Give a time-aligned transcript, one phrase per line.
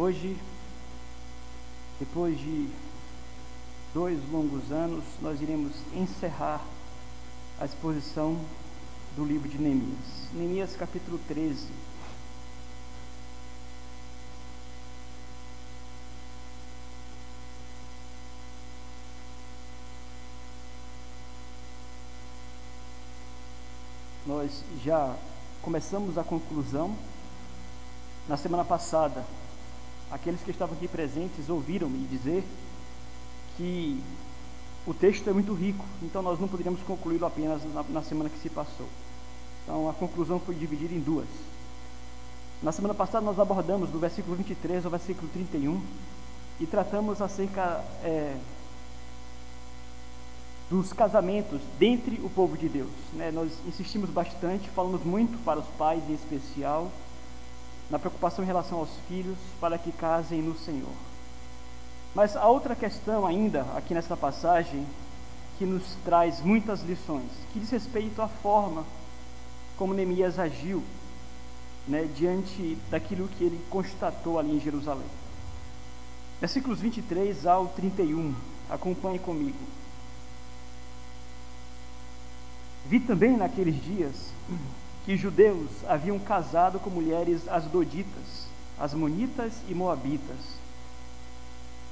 [0.00, 0.38] Hoje,
[1.98, 2.68] depois de
[3.92, 6.64] dois longos anos, nós iremos encerrar
[7.58, 8.38] a exposição
[9.16, 9.98] do livro de Neemias.
[10.32, 11.66] Neemias capítulo 13.
[24.24, 25.16] Nós já
[25.60, 26.96] começamos a conclusão
[28.28, 29.24] na semana passada.
[30.10, 32.42] Aqueles que estavam aqui presentes ouviram-me dizer
[33.56, 34.02] que
[34.86, 38.38] o texto é muito rico, então nós não poderíamos concluí-lo apenas na, na semana que
[38.38, 38.86] se passou.
[39.62, 41.28] Então a conclusão foi dividida em duas.
[42.62, 45.80] Na semana passada nós abordamos do versículo 23 ao versículo 31
[46.58, 48.36] e tratamos acerca é,
[50.70, 52.90] dos casamentos dentre o povo de Deus.
[53.12, 53.30] Né?
[53.30, 56.90] Nós insistimos bastante, falamos muito para os pais em especial,
[57.90, 60.92] na preocupação em relação aos filhos, para que casem no Senhor.
[62.14, 64.86] Mas a outra questão ainda, aqui nessa passagem,
[65.58, 68.84] que nos traz muitas lições, que diz respeito à forma
[69.76, 70.82] como Neemias agiu
[71.86, 75.06] né, diante daquilo que ele constatou ali em Jerusalém.
[76.40, 78.34] Versículos 23 ao 31,
[78.68, 79.58] acompanhe comigo.
[82.86, 84.14] Vi também naqueles dias
[85.08, 88.46] que judeus haviam casado com mulheres asdoditas,
[88.78, 90.58] asmonitas e moabitas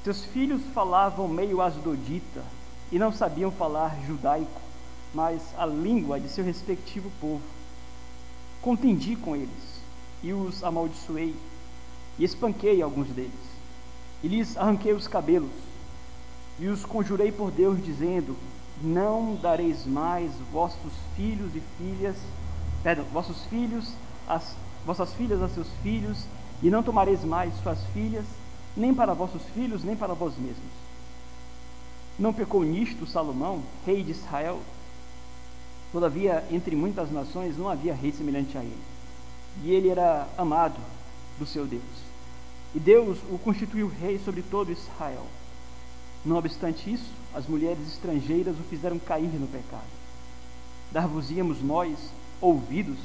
[0.06, 2.45] seus filhos falavam meio asdodita
[2.92, 4.61] e não sabiam falar judaico,
[5.12, 7.42] mas a língua de seu respectivo povo.
[8.62, 9.80] Contendi com eles
[10.23, 11.34] e os amaldiçoei
[12.20, 13.33] e espanquei alguns deles.
[14.23, 15.51] E lhes arranquei os cabelos
[16.61, 18.36] e os conjurei por Deus, dizendo:
[18.80, 22.14] Não dareis mais vossos filhos e filhas,
[22.87, 23.92] perdão, vossos filhos,
[24.29, 24.55] as,
[24.87, 26.25] vossas filhas a seus filhos,
[26.62, 28.25] e não tomareis mais suas filhas
[28.77, 30.70] nem para vossos filhos, nem para vós mesmos.
[32.17, 34.61] Não pecou nisto Salomão, rei de Israel?
[35.91, 38.83] Todavia, entre muitas nações não havia rei semelhante a ele.
[39.64, 40.79] E ele era amado
[41.41, 41.83] do seu Deus.
[42.73, 45.27] E Deus o constituiu rei sobre todo Israel.
[46.24, 49.83] Não obstante isso, as mulheres estrangeiras o fizeram cair no pecado.
[50.92, 51.98] Dar-vos-íamos nós
[52.41, 52.98] ouvidos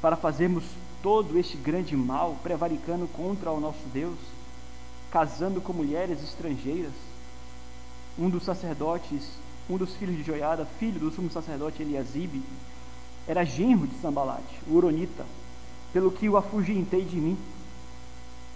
[0.00, 0.64] para fazermos
[1.02, 4.18] todo este grande mal, prevaricando contra o nosso Deus?
[5.14, 6.90] casando com mulheres estrangeiras.
[8.18, 9.22] Um dos sacerdotes,
[9.70, 12.42] um dos filhos de Joiada, filho do sumo sacerdote Eliasibe,
[13.28, 15.24] era genro de Sambalate, o Uronita,
[15.92, 17.38] pelo que o afugentei de mim.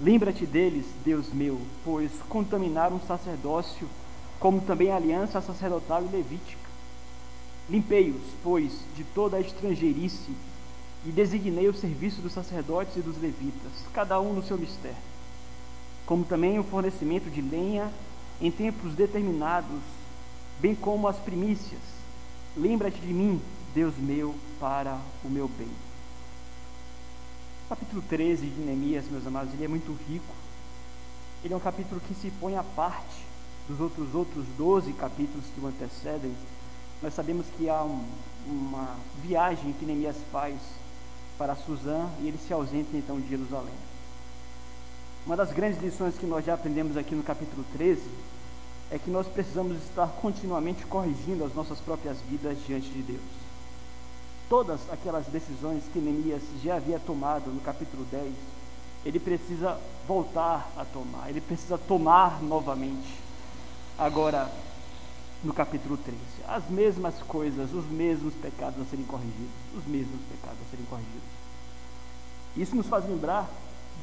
[0.00, 3.88] Lembra-te deles, Deus meu, pois contaminaram o sacerdócio,
[4.40, 6.67] como também a aliança sacerdotal e levítica.
[7.68, 10.32] Limpei-os, pois, de toda a estrangeirice,
[11.06, 14.96] e designei o serviço dos sacerdotes e dos levitas, cada um no seu mistério
[16.08, 17.92] como também o fornecimento de lenha
[18.40, 19.78] em tempos determinados,
[20.58, 21.82] bem como as primícias.
[22.56, 23.38] Lembra-te de mim,
[23.74, 25.68] Deus meu, para o meu bem.
[27.66, 30.34] O capítulo 13 de Neemias, meus amados, ele é muito rico.
[31.44, 33.26] Ele é um capítulo que se põe à parte
[33.68, 36.34] dos outros outros 12 capítulos que o antecedem.
[37.02, 38.04] Nós sabemos que há um,
[38.46, 40.56] uma viagem que Neemias faz
[41.38, 43.74] para Suzã e ele se ausenta então de Jerusalém.
[45.24, 48.02] Uma das grandes lições que nós já aprendemos aqui no capítulo 13
[48.90, 53.20] é que nós precisamos estar continuamente corrigindo as nossas próprias vidas diante de Deus.
[54.48, 58.32] Todas aquelas decisões que Neemias já havia tomado no capítulo 10,
[59.04, 63.20] ele precisa voltar a tomar, ele precisa tomar novamente.
[63.98, 64.50] Agora,
[65.42, 66.18] no capítulo 13,
[66.48, 71.22] as mesmas coisas, os mesmos pecados a serem corrigidos, os mesmos pecados a serem corrigidos.
[72.56, 73.48] Isso nos faz lembrar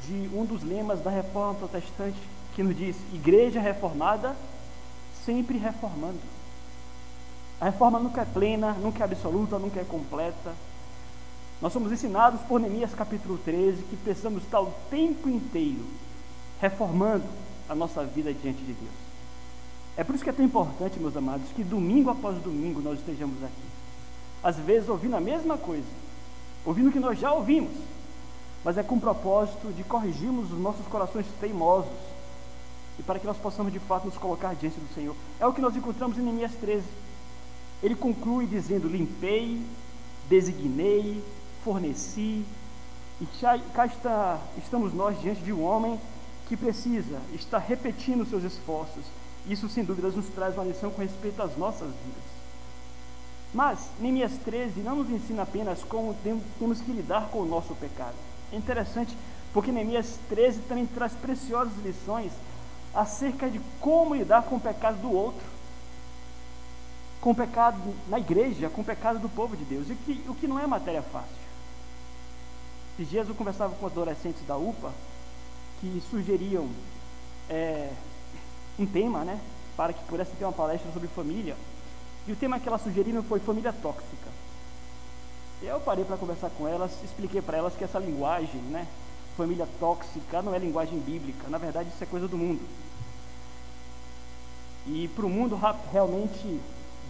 [0.06, 2.18] de um dos lemas da reforma protestante
[2.54, 4.34] que nos diz: Igreja reformada,
[5.24, 6.20] sempre reformando.
[7.60, 10.54] A reforma nunca é plena, nunca é absoluta, nunca é completa.
[11.60, 15.86] Nós somos ensinados por Neemias capítulo 13 que precisamos estar o tempo inteiro
[16.60, 17.24] reformando
[17.68, 19.05] a nossa vida diante de Deus.
[19.96, 23.42] É por isso que é tão importante, meus amados, que domingo após domingo nós estejamos
[23.42, 23.54] aqui.
[24.42, 25.86] Às vezes ouvindo a mesma coisa,
[26.64, 27.72] ouvindo o que nós já ouvimos,
[28.62, 31.90] mas é com o propósito de corrigirmos os nossos corações teimosos
[32.98, 35.14] e para que nós possamos de fato nos colocar diante do Senhor.
[35.38, 36.84] É o que nós encontramos em Neemias 13.
[37.82, 39.62] Ele conclui dizendo: Limpei,
[40.28, 41.22] designei,
[41.62, 42.44] forneci,
[43.20, 43.26] e
[43.72, 45.98] cá está, estamos nós diante de um homem
[46.48, 49.04] que precisa estar repetindo seus esforços.
[49.48, 52.36] Isso, sem dúvidas, nos traz uma lição com respeito às nossas vidas.
[53.54, 56.16] Mas, Neemias 13 não nos ensina apenas como
[56.58, 58.14] temos que lidar com o nosso pecado.
[58.52, 59.16] É interessante,
[59.52, 62.32] porque Neemias 13 também traz preciosas lições
[62.92, 65.46] acerca de como lidar com o pecado do outro,
[67.20, 67.78] com o pecado
[68.08, 70.66] na igreja, com o pecado do povo de Deus, o que, o que não é
[70.66, 71.46] matéria fácil.
[72.98, 74.92] Esses dias eu conversava com adolescentes da UPA
[75.80, 76.68] que sugeriam
[77.48, 77.92] é,
[78.78, 79.40] um tema, né,
[79.76, 81.56] para que pudesse ter uma palestra sobre família.
[82.26, 84.30] E o tema que elas sugeriram foi família tóxica.
[85.62, 88.86] Eu parei para conversar com elas, expliquei para elas que essa linguagem, né,
[89.36, 91.48] família tóxica, não é linguagem bíblica.
[91.48, 92.60] Na verdade, isso é coisa do mundo.
[94.86, 95.58] E para o mundo,
[95.92, 96.60] realmente,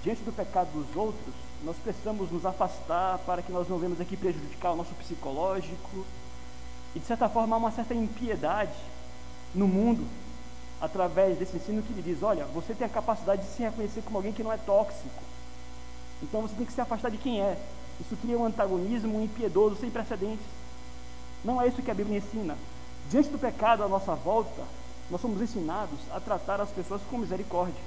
[0.03, 1.35] diante do pecado dos outros,
[1.65, 6.05] nós precisamos nos afastar para que nós não venhamos aqui prejudicar o nosso psicológico.
[6.95, 8.73] E de certa forma há uma certa impiedade
[9.55, 10.07] no mundo
[10.81, 14.19] através desse ensino que lhe diz: olha, você tem a capacidade de se reconhecer como
[14.19, 15.23] alguém que não é tóxico.
[16.23, 17.59] Então você tem que se afastar de quem é.
[18.01, 20.47] Isso cria um antagonismo impiedoso sem precedentes.
[21.45, 22.57] Não é isso que a Bíblia ensina.
[23.11, 24.63] Diante do pecado à nossa volta,
[25.11, 27.81] nós somos ensinados a tratar as pessoas com misericórdia,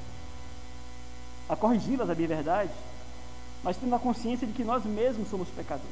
[1.49, 2.71] a corrigi-las, a bem verdade,
[3.63, 5.89] mas tendo a consciência de que nós mesmos somos pecadores.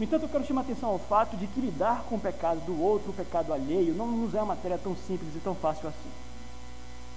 [0.00, 2.58] No entanto, eu quero chamar a atenção ao fato de que lidar com o pecado
[2.60, 5.90] do outro, o pecado alheio, não nos é uma matéria tão simples e tão fácil
[5.90, 6.10] assim.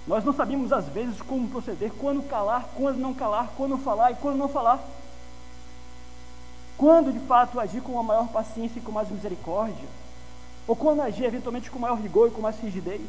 [0.06, 4.16] Nós não sabemos, às vezes, como proceder, quando calar, quando não calar, quando falar e
[4.16, 4.84] quando não falar.
[6.76, 9.88] Quando, de fato, agir com uma maior paciência e com mais misericórdia.
[10.68, 13.00] Ou quando agir, eventualmente, com maior rigor e com mais rigidez.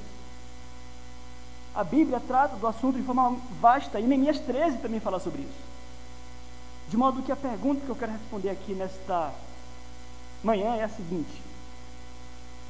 [1.75, 5.66] A Bíblia trata do assunto de forma vasta, e Neemias 13 também fala sobre isso.
[6.88, 9.33] De modo que a pergunta que eu quero responder aqui nesta
[10.45, 11.42] manhã é a seguinte: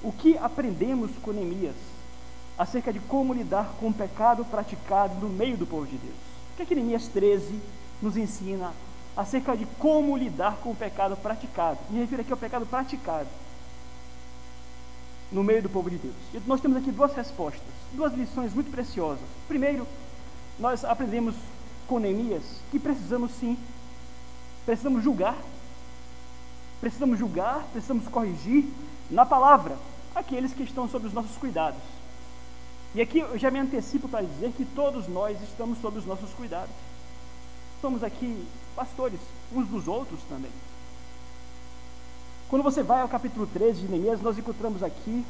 [0.02, 1.76] O que aprendemos com Neemias
[2.58, 6.16] acerca de como lidar com o pecado praticado no meio do povo de Deus?
[6.54, 7.60] O que é que Neemias 13
[8.02, 8.72] nos ensina
[9.16, 11.78] acerca de como lidar com o pecado praticado?
[11.90, 13.28] Me refiro aqui ao pecado praticado
[15.32, 16.16] no meio do povo de Deus.
[16.34, 17.62] E nós temos aqui duas respostas,
[17.94, 19.26] duas lições muito preciosas.
[19.50, 19.86] Primeiro,
[20.58, 21.36] nós aprendemos
[21.88, 23.58] com Neemias que precisamos sim,
[24.66, 25.38] precisamos julgar,
[26.80, 28.66] precisamos julgar, precisamos corrigir
[29.10, 29.78] na palavra
[30.14, 31.80] aqueles que estão sob os nossos cuidados.
[32.94, 36.32] E aqui eu já me antecipo para dizer que todos nós estamos sob os nossos
[36.32, 36.74] cuidados.
[37.82, 39.20] Somos aqui pastores
[39.54, 40.52] uns dos outros também.
[42.48, 45.26] Quando você vai ao capítulo 13 de Neemias, nós encontramos aqui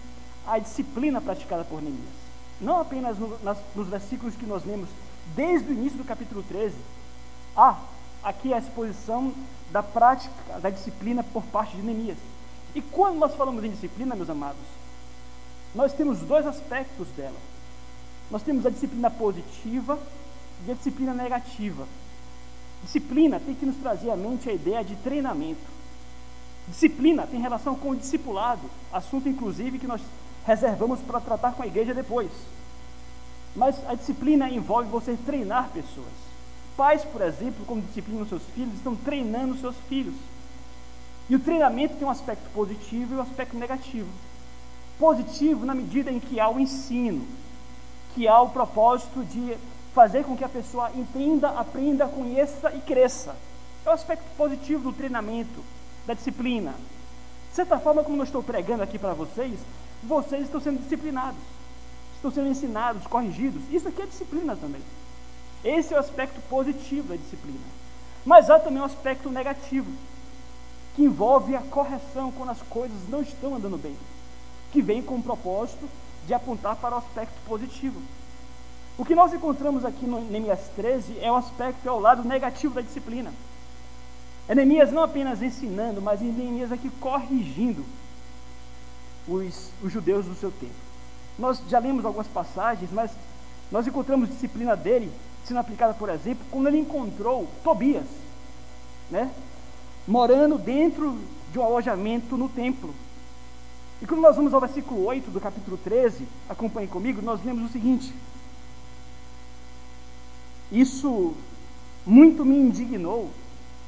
[0.46, 2.26] a disciplina praticada por Neemias.
[2.62, 4.88] Não apenas no, nas, nos versículos que nós lemos
[5.36, 6.76] desde o início do capítulo 13,
[7.58, 7.80] há
[8.26, 9.32] aqui a exposição
[9.72, 12.18] da prática, da disciplina por parte de Neemias.
[12.74, 14.62] E quando nós falamos em disciplina, meus amados,
[15.76, 17.38] nós temos dois aspectos dela.
[18.32, 20.00] Nós temos a disciplina positiva
[20.68, 21.88] e a disciplina negativa.
[22.84, 25.76] Disciplina tem que nos trazer à mente a ideia de treinamento.
[26.68, 30.02] Disciplina tem relação com o discipulado, assunto inclusive que nós
[30.46, 32.32] reservamos para tratar com a igreja depois.
[33.56, 36.25] Mas a disciplina envolve você treinar pessoas.
[36.78, 40.16] Pais, por exemplo, como disciplinam seus filhos, estão treinando seus filhos.
[41.30, 44.10] E o treinamento tem um aspecto positivo e um aspecto negativo.
[45.00, 47.26] Positivo na medida em que há o ensino,
[48.14, 49.58] que há o propósito de
[49.94, 53.36] fazer com que a pessoa entenda, aprenda, conheça e cresça.
[53.86, 55.64] É o aspecto positivo do treinamento
[56.06, 56.74] da disciplina.
[57.50, 59.58] De certa forma, como eu estou pregando aqui para vocês,
[60.04, 61.40] vocês estão sendo disciplinados,
[62.16, 63.62] estão sendo ensinados, corrigidos.
[63.72, 64.82] Isso aqui é disciplina também.
[65.66, 67.60] Esse é o aspecto positivo da disciplina.
[68.24, 69.92] Mas há também um aspecto negativo,
[70.96, 73.98] que envolve a correção quando as coisas não estão andando bem,
[74.72, 75.90] que vem com o propósito
[76.28, 78.00] de apontar para o aspecto positivo.
[78.96, 82.76] O que nós encontramos aqui no Neemias 13 é o aspecto, é o lado negativo
[82.76, 83.34] da disciplina.
[84.48, 87.84] É Neemias não apenas ensinando, mas Neemias aqui corrigindo
[89.28, 90.74] os, os judeus do seu tempo.
[91.38, 93.12] Nós já lemos algumas passagens, mas
[93.72, 95.12] nós encontramos disciplina dele
[95.46, 98.08] sendo aplicada, por exemplo, quando ele encontrou Tobias,
[99.10, 99.32] né?
[100.08, 101.20] morando dentro
[101.52, 102.94] de um alojamento no templo.
[104.02, 107.72] E quando nós vamos ao versículo 8 do capítulo 13, acompanhe comigo, nós lemos o
[107.72, 108.14] seguinte:
[110.72, 111.34] Isso
[112.06, 113.32] muito me indignou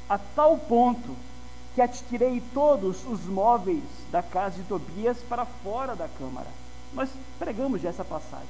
[0.08, 1.14] a tal ponto
[1.74, 6.48] que atirei todos os móveis da casa de Tobias para fora da câmara.
[6.94, 8.48] Nós pregamos essa passagem.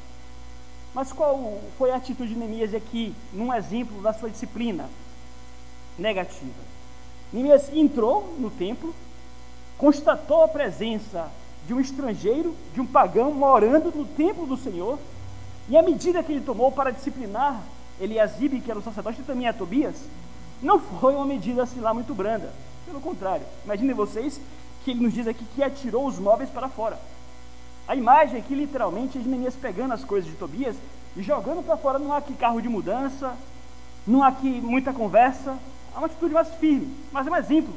[0.94, 4.88] Mas qual foi a atitude de Neemias aqui, num exemplo da sua disciplina
[5.98, 6.68] negativa?
[7.32, 8.94] Neemias entrou no templo,
[9.76, 11.30] constatou a presença
[11.66, 14.98] de um estrangeiro, de um pagão morando no templo do Senhor,
[15.68, 17.62] e a medida que ele tomou para disciplinar
[18.00, 19.96] Eliasibe, que era o sacerdote, e também a Tobias,
[20.62, 22.52] não foi uma medida assim lá muito branda.
[22.86, 24.40] Pelo contrário, imaginem vocês
[24.84, 26.98] que ele nos diz aqui que atirou os móveis para fora.
[27.88, 30.76] A imagem aqui, literalmente, é de Neemias pegando as coisas de Tobias
[31.16, 31.98] e jogando para fora.
[31.98, 33.34] Não há aqui carro de mudança,
[34.06, 35.58] não há aqui muita conversa.
[35.94, 37.74] Há uma atitude mais firme, mas é mais íntimo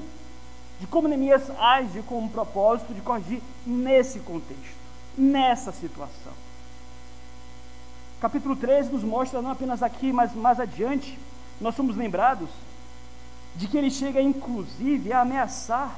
[0.81, 4.75] de como Neemias age com um propósito de corrigir nesse contexto,
[5.15, 6.33] nessa situação.
[8.19, 11.19] Capítulo 13 nos mostra, não apenas aqui, mas mais adiante,
[11.59, 12.49] nós somos lembrados
[13.55, 15.95] de que ele chega inclusive a ameaçar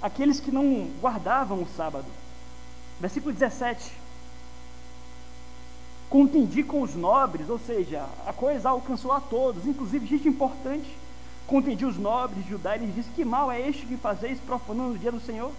[0.00, 2.06] aqueles que não guardavam o sábado.
[3.00, 3.92] Versículo 17.
[6.10, 10.98] Contendi com os nobres, ou seja, a coisa alcançou a todos, inclusive gente importante.
[11.46, 14.98] Contendi os nobres de Judá e disse: Que mal é este que fazeis profanando o
[14.98, 15.50] dia do Senhor?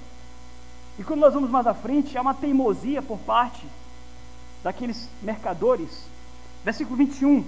[1.00, 3.66] E quando nós vamos mais à frente, há uma teimosia por parte
[4.62, 6.04] daqueles mercadores.
[6.64, 7.44] Versículo 21.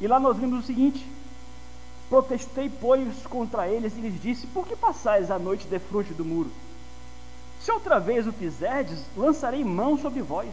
[0.00, 1.06] E lá nós vemos o seguinte:
[2.10, 6.50] Protestei, pois, contra eles e lhes disse: Por que passais a noite defronte do muro?
[7.60, 10.50] Se outra vez o fizerdes, lançarei mão sobre vós.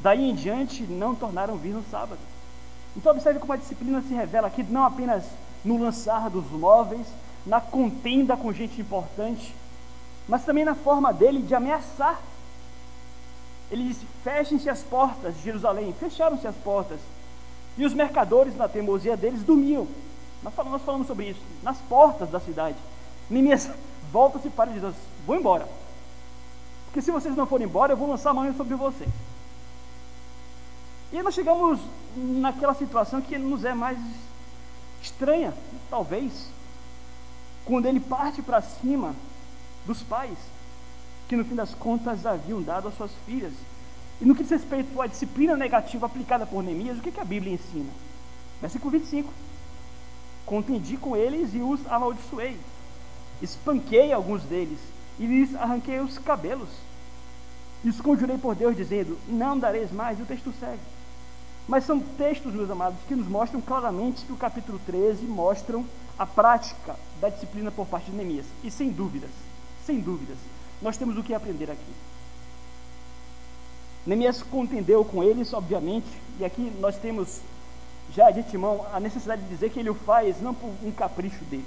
[0.00, 2.18] Daí em diante não tornaram vir no sábado.
[2.96, 5.24] Então observe como a disciplina se revela aqui, não apenas
[5.64, 7.06] no lançar dos móveis,
[7.46, 9.54] na contenda com gente importante,
[10.28, 12.20] mas também na forma dele de ameaçar.
[13.70, 15.94] Ele disse: Fechem-se as portas de Jerusalém.
[15.98, 17.00] Fecharam-se as portas.
[17.78, 19.88] E os mercadores, na teimosia deles, dormiam.
[20.42, 22.76] Nós falamos, nós falamos sobre isso, nas portas da cidade.
[23.30, 23.70] Neemias
[24.12, 24.82] volta-se para diz:
[25.26, 25.66] Vou embora.
[26.92, 29.08] Porque se vocês não forem embora, eu vou lançar a mão sobre vocês.
[31.10, 31.80] E aí nós chegamos
[32.14, 33.98] naquela situação que nos é mais
[35.00, 35.54] estranha,
[35.88, 36.50] talvez,
[37.64, 39.14] quando ele parte para cima
[39.86, 40.36] dos pais,
[41.28, 43.54] que no fim das contas haviam dado às suas filhas.
[44.20, 47.24] E no que diz respeito à disciplina negativa aplicada por Neemias, o que, que a
[47.24, 47.90] Bíblia ensina?
[48.60, 49.32] Versículo 25
[50.44, 52.58] contendi com eles e os amaldiçoei.
[53.40, 54.78] Espanquei alguns deles
[55.18, 56.68] e lhes arranquei os cabelos.
[57.84, 60.18] E conjurei por Deus, dizendo: Não dareis mais.
[60.18, 60.80] E o texto segue.
[61.66, 65.84] Mas são textos, meus amados, que nos mostram claramente que o capítulo 13 mostram
[66.18, 68.46] a prática da disciplina por parte de Neemias.
[68.64, 69.30] E sem dúvidas,
[69.86, 70.36] sem dúvidas,
[70.80, 71.92] nós temos o que aprender aqui.
[74.04, 77.40] Neemias contendeu com eles, obviamente, e aqui nós temos
[78.12, 81.44] já de antemão a necessidade de dizer que ele o faz não por um capricho
[81.44, 81.64] dele.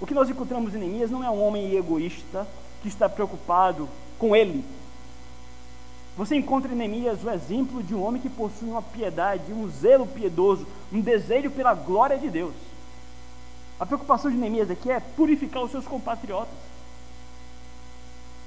[0.00, 2.46] O que nós encontramos em Neemias não é um homem egoísta
[2.82, 3.88] que está preocupado
[4.18, 4.64] com ele.
[6.16, 10.06] Você encontra em Neemias o exemplo de um homem que possui uma piedade, um zelo
[10.06, 12.54] piedoso, um desejo pela glória de Deus.
[13.78, 16.54] A preocupação de Neemias aqui é purificar os seus compatriotas.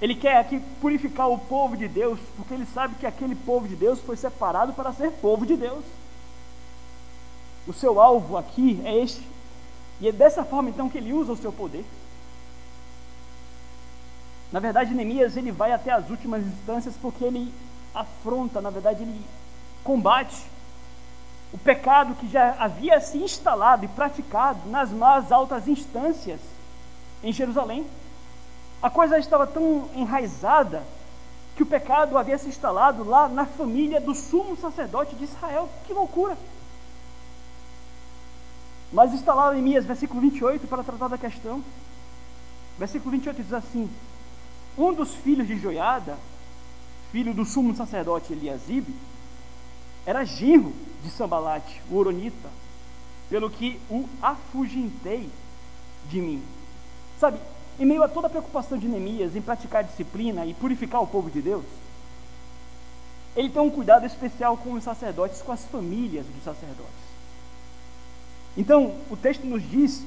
[0.02, 3.76] Ele quer aqui purificar o povo de Deus, porque ele sabe que aquele povo de
[3.76, 5.84] Deus foi separado para ser povo de Deus.
[7.68, 9.22] O seu alvo aqui é este.
[10.02, 11.86] E é dessa forma então que ele usa o seu poder.
[14.52, 17.54] Na verdade, Neemias ele vai até as últimas instâncias porque ele
[17.94, 19.22] afronta, na verdade, ele
[19.84, 20.36] combate
[21.54, 26.40] o pecado que já havia se instalado e praticado nas mais altas instâncias
[27.24, 27.86] em Jerusalém.
[28.82, 30.82] A coisa estava tão enraizada
[31.56, 35.70] que o pecado havia se instalado lá na família do sumo sacerdote de Israel.
[35.86, 36.36] Que loucura!
[38.92, 41.64] Mas está lá em Mias, versículo 28, para tratar da questão.
[42.78, 43.90] Versículo 28 diz assim:
[44.78, 46.18] Um dos filhos de Joiada,
[47.12, 48.94] filho do sumo sacerdote Eliasibe,
[50.06, 52.50] era genro de Sambalate, o Oronita,
[53.30, 55.30] pelo que o afugentei
[56.10, 56.44] de mim.
[57.20, 57.40] Sabe,
[57.80, 61.30] em meio a toda a preocupação de Neemias em praticar disciplina e purificar o povo
[61.30, 61.64] de Deus,
[63.36, 67.11] ele tem um cuidado especial com os sacerdotes, com as famílias dos sacerdotes.
[68.58, 70.04] Então, o texto nos diz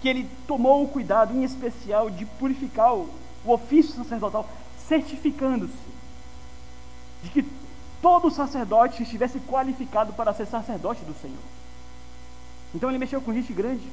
[0.00, 3.08] que ele tomou o cuidado em especial de purificar o,
[3.44, 4.48] ofício sacerdotal,
[4.88, 5.74] certificando-se
[7.22, 7.46] de que
[8.02, 11.38] todo sacerdote estivesse qualificado para ser sacerdote do Senhor.
[12.74, 13.88] Então ele mexeu com gente grande.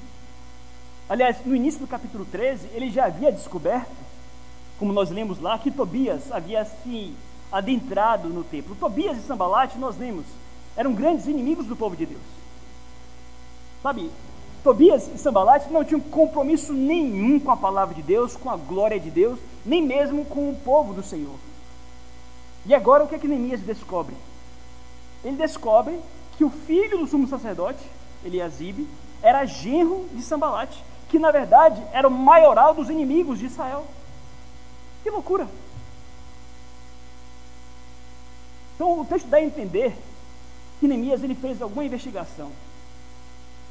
[1.08, 3.96] Aliás, no início do capítulo 13, ele já havia descoberto,
[4.80, 7.14] como nós lemos lá, que Tobias havia se
[7.52, 8.76] adentrado no templo.
[8.76, 10.26] Tobias e Sambalate, nós lemos,
[10.76, 12.43] eram grandes inimigos do povo de Deus.
[13.84, 14.10] Sabe,
[14.64, 18.98] Tobias e Sambalate não tinham compromisso nenhum com a palavra de Deus, com a glória
[18.98, 21.36] de Deus, nem mesmo com o povo do Senhor.
[22.66, 24.16] E agora o que é que Neemias descobre?
[25.22, 26.00] Ele descobre
[26.38, 27.84] que o filho do sumo sacerdote,
[28.24, 28.88] Eliasibe,
[29.22, 33.86] era genro de Sambalate, que na verdade era o maioral dos inimigos de Israel.
[35.04, 35.46] Que loucura!
[38.76, 39.94] Então o texto dá a entender
[40.80, 42.50] que Neemias ele fez alguma investigação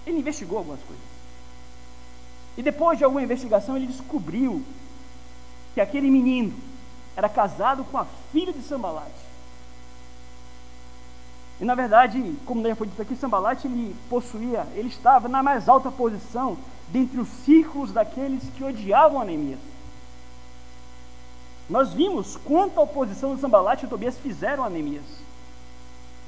[0.07, 1.05] ele investigou algumas coisas.
[2.57, 4.63] E depois de alguma investigação, ele descobriu
[5.75, 6.55] que aquele menino
[7.17, 9.23] era casado com a filha de Sambalate.
[11.61, 15.69] E na verdade, como já foi dito aqui, Sambalate ele possuía, ele estava na mais
[15.69, 19.61] alta posição dentre os círculos daqueles que odiavam Neemias.
[21.71, 25.05] Nós vimos quanta oposição Sambalate e Tobias fizeram a Neemias.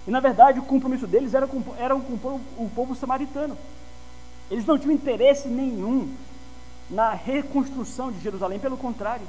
[0.06, 3.56] E na verdade o compromisso deles era era o povo samaritano.
[4.50, 6.14] Eles não tinham interesse nenhum
[6.90, 9.26] na reconstrução de Jerusalém, pelo contrário.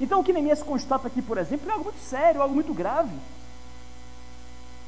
[0.00, 3.14] Então o que Neemias constata aqui, por exemplo, é algo muito sério, algo muito grave.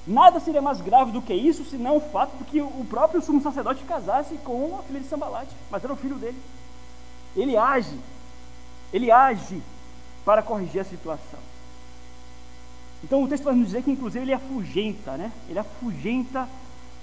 [0.07, 3.41] Nada seria mais grave do que isso, senão o fato de que o próprio sumo
[3.41, 6.41] sacerdote casasse com a filha de Sambalate, mas era o filho dele.
[7.35, 7.99] Ele age,
[8.93, 9.63] ele age
[10.25, 11.39] para corrigir a situação.
[13.05, 15.31] Então o texto vai nos dizer que inclusive ele afugenta, né?
[15.47, 16.49] Ele afugenta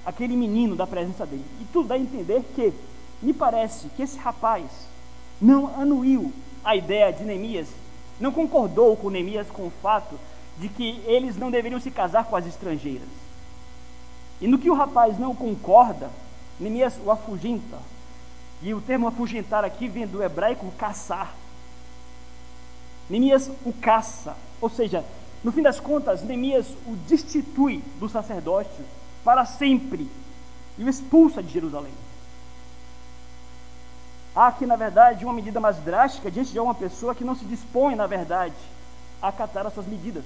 [0.03, 1.45] aquele menino da presença dele.
[1.61, 2.73] E tudo dá a entender que,
[3.21, 4.65] me parece que esse rapaz
[5.39, 7.67] não anuiu a ideia de Neemias,
[8.19, 10.19] não concordou com Neemias com o fato
[10.57, 13.07] de que eles não deveriam se casar com as estrangeiras.
[14.41, 16.09] E no que o rapaz não concorda,
[16.59, 17.77] Neemias o afugenta.
[18.63, 21.35] E o termo afugentar aqui vem do hebraico caçar.
[23.07, 25.05] Neemias o caça, ou seja,
[25.43, 28.85] no fim das contas, Neemias o destitui do sacerdócio
[29.23, 30.09] para sempre
[30.77, 31.93] e o expulsa de Jerusalém.
[34.35, 37.43] Há aqui, na verdade, uma medida mais drástica diante de uma pessoa que não se
[37.43, 38.55] dispõe, na verdade,
[39.21, 40.23] a acatar as suas medidas.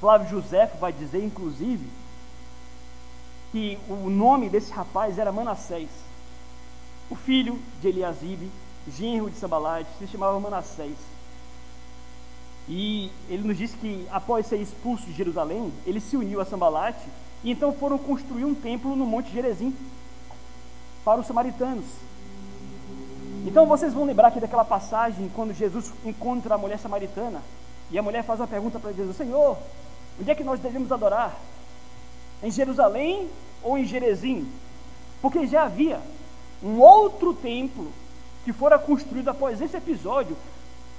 [0.00, 1.88] Flávio José vai dizer, inclusive,
[3.52, 5.88] que o nome desse rapaz era Manassés.
[7.08, 8.50] O filho de Eliasibe,
[8.88, 10.96] genro de Sambalate, se chamava Manassés.
[12.68, 17.06] E ele nos disse que após ser expulso de Jerusalém, ele se uniu a Sambalate
[17.42, 19.74] e então foram construir um templo no Monte Gerezim
[21.04, 21.84] para os samaritanos.
[23.46, 27.42] Então vocês vão lembrar aqui daquela passagem quando Jesus encontra a mulher samaritana
[27.90, 29.58] e a mulher faz uma pergunta para Jesus: Senhor,
[30.18, 31.38] onde é que nós devemos adorar?
[32.42, 33.28] Em Jerusalém
[33.62, 34.50] ou em Gerezim?
[35.20, 36.00] Porque já havia
[36.62, 37.92] um outro templo
[38.44, 40.34] que fora construído após esse episódio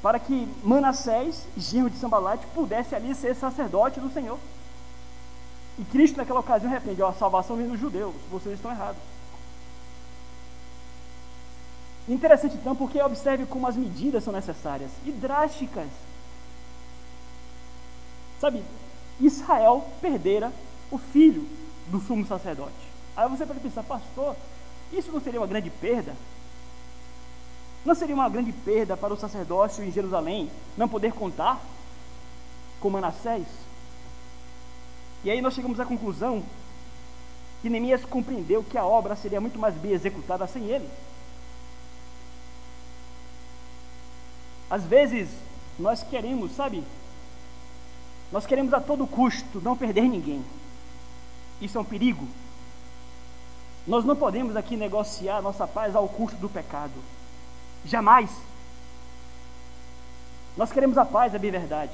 [0.06, 4.38] para que Manassés, genro de Sambalate, pudesse ali ser sacerdote do Senhor.
[5.80, 9.02] E Cristo naquela ocasião repreende, ó, a salvação vem dos judeus, vocês estão errados.
[12.08, 15.88] Interessante então, porque observe como as medidas são necessárias e drásticas.
[18.40, 18.64] Sabe,
[19.20, 20.54] Israel perdera
[20.92, 21.50] o filho
[21.88, 22.76] do sumo sacerdote.
[23.18, 24.36] Aí você pode pensar, pastor,
[24.94, 26.14] isso não seria uma grande perda?
[27.86, 31.62] Não seria uma grande perda para o sacerdócio em Jerusalém não poder contar
[32.80, 33.46] com Manassés?
[35.24, 36.44] E aí nós chegamos à conclusão
[37.62, 40.90] que Neemias compreendeu que a obra seria muito mais bem executada sem ele.
[44.70, 45.30] Às vezes
[45.78, 46.84] nós queremos, sabe?
[48.32, 50.44] Nós queremos a todo custo não perder ninguém.
[51.62, 52.28] Isso é um perigo.
[53.86, 56.94] Nós não podemos aqui negociar nossa paz ao custo do pecado.
[57.86, 58.30] Jamais.
[60.58, 61.92] Nós queremos a paz, a bem verdade.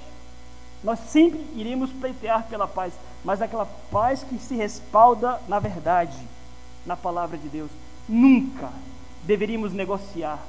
[0.83, 6.17] Nós sempre iremos pleitear pela paz, mas aquela paz que se respalda na verdade,
[6.85, 7.69] na palavra de Deus.
[8.07, 8.71] Nunca
[9.23, 10.39] deveríamos negociar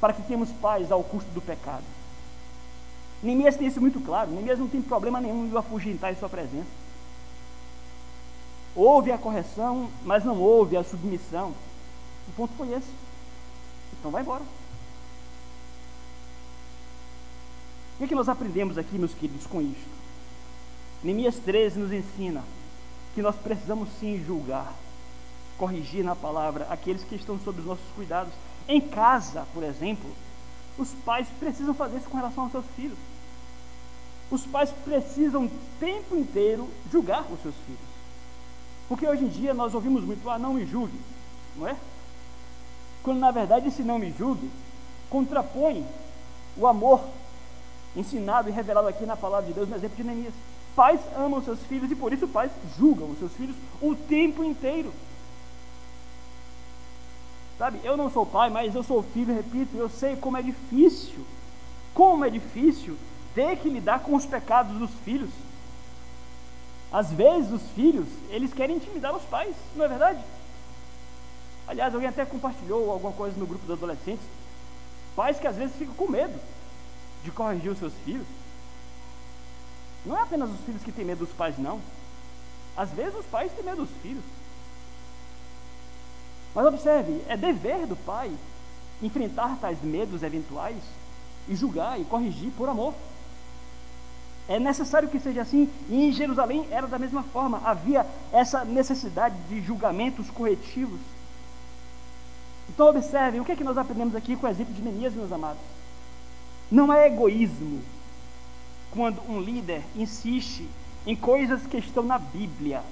[0.00, 1.84] para que tenhamos paz ao custo do pecado.
[3.22, 4.30] Neemias tem isso muito claro.
[4.30, 6.68] Neemias não tem problema nenhum em afugentar em sua presença.
[8.74, 11.52] Houve a correção, mas não houve a submissão.
[12.28, 12.88] O ponto foi esse.
[14.00, 14.42] Então vai embora.
[17.94, 20.00] O que, é que nós aprendemos aqui, meus queridos, com isto?
[21.04, 22.42] Neemias 13 nos ensina
[23.14, 24.74] que nós precisamos sim julgar,
[25.58, 28.32] corrigir na palavra aqueles que estão sob os nossos cuidados.
[28.66, 30.10] Em casa, por exemplo,
[30.78, 32.98] os pais precisam fazer isso com relação aos seus filhos.
[34.30, 37.80] Os pais precisam o tempo inteiro julgar os seus filhos.
[38.88, 40.98] Porque hoje em dia nós ouvimos muito, ah, não me julgue,
[41.56, 41.76] não é?
[43.02, 44.50] Quando na verdade esse não me julgue
[45.08, 45.84] contrapõe
[46.56, 47.02] o amor
[47.96, 50.34] ensinado e revelado aqui na palavra de Deus no exemplo de Neemias.
[50.76, 54.92] Pais amam seus filhos e por isso pais julgam os seus filhos o tempo inteiro.
[57.58, 61.26] Sabe, eu não sou pai, mas eu sou filho, repito, eu sei como é difícil,
[61.92, 62.96] como é difícil
[63.34, 65.30] ter que lidar com os pecados dos filhos.
[66.90, 70.20] Às vezes os filhos, eles querem intimidar os pais, não é verdade?
[71.70, 74.26] Aliás, alguém até compartilhou alguma coisa no grupo dos adolescentes.
[75.14, 76.36] Pais que às vezes ficam com medo
[77.22, 78.26] de corrigir os seus filhos.
[80.04, 81.80] Não é apenas os filhos que têm medo dos pais, não.
[82.76, 84.24] Às vezes os pais têm medo dos filhos.
[86.56, 88.32] Mas observe, é dever do pai
[89.00, 90.82] enfrentar tais medos eventuais
[91.48, 92.94] e julgar e corrigir por amor.
[94.48, 99.36] É necessário que seja assim, e em Jerusalém era da mesma forma, havia essa necessidade
[99.48, 100.98] de julgamentos corretivos.
[102.70, 105.32] Então, observem, o que é que nós aprendemos aqui com o exemplo de Neemias, meus
[105.32, 105.60] amados?
[106.70, 107.82] Não é egoísmo
[108.92, 110.68] quando um líder insiste
[111.04, 112.84] em coisas que estão na Bíblia.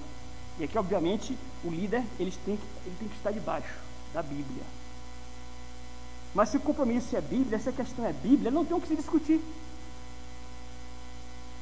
[0.59, 3.73] E aqui, obviamente, o líder ele tem, que, ele tem que estar debaixo
[4.12, 4.64] da Bíblia.
[6.35, 8.88] Mas se o compromisso é Bíblia, se a questão é Bíblia, não tem o que
[8.88, 9.41] se discutir.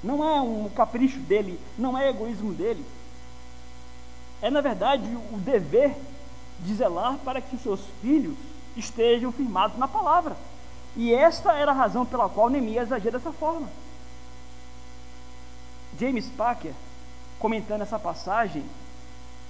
[0.02, 2.84] Não é um capricho dele, não é egoísmo dele.
[4.40, 5.94] É, na verdade, o dever
[6.60, 8.36] de zelar para que seus filhos
[8.76, 10.36] estejam firmados na palavra.
[10.96, 13.68] E esta era a razão pela qual Neemias agia dessa forma.
[15.98, 16.72] James Packer,
[17.38, 18.64] comentando essa passagem,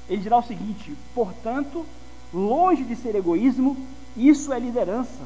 [0.08, 1.86] ele dirá o seguinte: portanto,
[2.32, 3.76] longe de ser egoísmo,
[4.16, 5.22] isso é liderança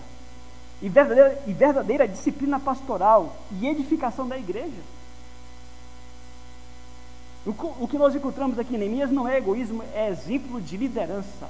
[0.82, 4.82] e verdadeira, e verdadeira disciplina pastoral e edificação da igreja.
[7.46, 7.50] O,
[7.84, 11.48] o que nós encontramos aqui em Neemias não é egoísmo, é exemplo de liderança,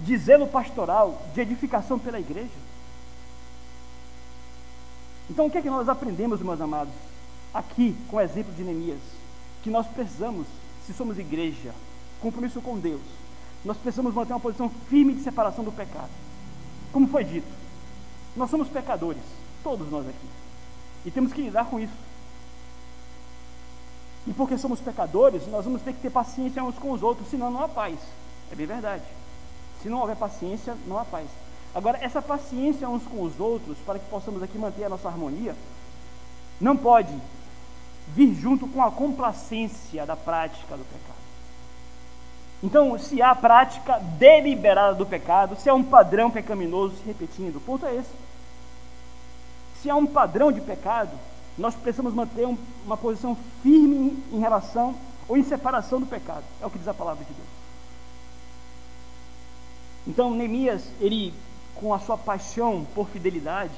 [0.00, 2.48] de zelo pastoral, de edificação pela igreja.
[5.28, 6.92] Então, o que é que nós aprendemos, meus amados,
[7.54, 8.98] aqui com o exemplo de Neemias?
[9.62, 10.46] Que nós precisamos,
[10.86, 11.72] se somos igreja,
[12.20, 13.02] compromisso com Deus,
[13.64, 16.10] nós precisamos manter uma posição firme de separação do pecado.
[16.92, 17.46] Como foi dito,
[18.34, 19.22] nós somos pecadores,
[19.62, 20.28] todos nós aqui,
[21.04, 21.92] e temos que lidar com isso.
[24.26, 27.50] E porque somos pecadores, nós vamos ter que ter paciência uns com os outros, senão
[27.50, 27.98] não há paz.
[28.50, 29.04] É bem verdade.
[29.82, 31.26] Se não houver paciência, não há paz.
[31.74, 35.54] Agora, essa paciência uns com os outros, para que possamos aqui manter a nossa harmonia,
[36.60, 37.14] não pode
[38.08, 41.20] vir junto com a complacência da prática do pecado.
[42.62, 47.60] Então, se há prática deliberada do pecado, se há um padrão pecaminoso se repetindo, o
[47.60, 48.10] ponto é esse.
[49.80, 51.10] Se há um padrão de pecado,
[51.56, 54.94] nós precisamos manter um, uma posição firme em relação
[55.26, 56.44] ou em separação do pecado.
[56.60, 57.59] É o que diz a palavra de Deus.
[60.06, 61.32] Então, Neemias, ele,
[61.74, 63.74] com a sua paixão por fidelidade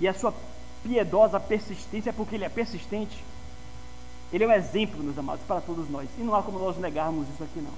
[0.00, 0.34] e a sua
[0.82, 3.22] piedosa persistência, porque ele é persistente,
[4.32, 6.08] ele é um exemplo, meus amados, para todos nós.
[6.18, 7.72] E não há como nós negarmos isso aqui, não.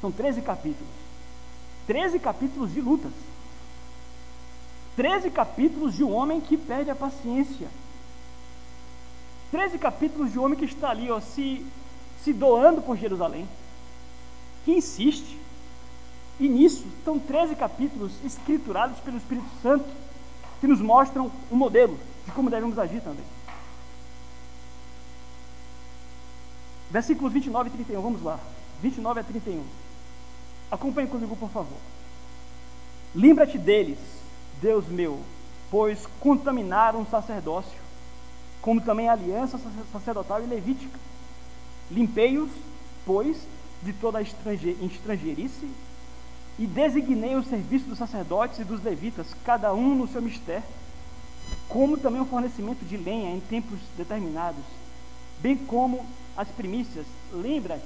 [0.00, 0.92] São 13 capítulos.
[1.86, 3.12] 13 capítulos de lutas.
[4.94, 7.68] 13 capítulos de um homem que perde a paciência.
[9.50, 11.64] 13 capítulos de um homem que está ali, ó, se,
[12.22, 13.48] se doando por Jerusalém.
[14.68, 15.38] Que insiste.
[16.38, 19.86] E nisso estão 13 capítulos escriturados pelo Espírito Santo,
[20.60, 23.24] que nos mostram um modelo de como devemos agir também.
[26.90, 28.38] Versículos 29 e 31, vamos lá.
[28.82, 29.64] 29 a 31.
[30.70, 31.78] Acompanhe comigo, por favor.
[33.14, 33.98] Lembra-te deles,
[34.60, 35.18] Deus meu,
[35.70, 37.80] pois contaminaram o sacerdócio,
[38.60, 39.58] como também a aliança
[39.90, 40.98] sacerdotal e levítica.
[41.90, 42.50] Limpei-os,
[43.06, 43.38] pois,
[43.82, 45.68] de toda a estrangeirice
[46.58, 50.64] e designei o serviço dos sacerdotes e dos levitas, cada um no seu mistério,
[51.68, 54.64] como também o fornecimento de lenha em tempos determinados,
[55.40, 56.04] bem como
[56.36, 57.06] as primícias.
[57.32, 57.84] Lembra-te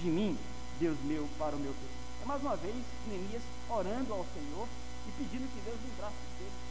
[0.00, 0.36] de mim,
[0.80, 2.74] Deus meu, para o meu Deus mais uma vez,
[3.06, 4.68] Neemias orando ao Senhor
[5.08, 6.67] e pedindo que Deus lembrasse dele.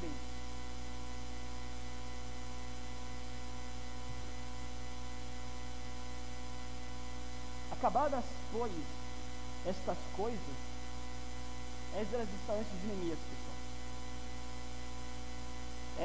[0.00, 0.12] 3.
[7.72, 8.72] Acabadas, pois,
[9.66, 10.40] estas coisas,
[11.96, 13.58] Esdras está antes de Neemias, pessoal.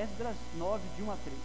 [0.03, 1.37] Esdras 9, de 1 a 3.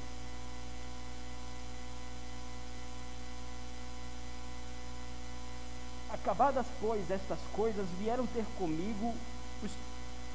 [6.10, 9.14] Acabadas, pois, estas coisas, vieram ter comigo
[9.62, 9.70] os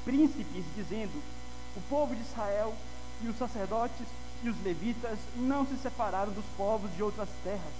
[0.04, 1.22] príncipes, dizendo:
[1.76, 2.74] O povo de Israel
[3.22, 4.06] e os sacerdotes
[4.42, 7.72] e os levitas não se separaram dos povos de outras terras,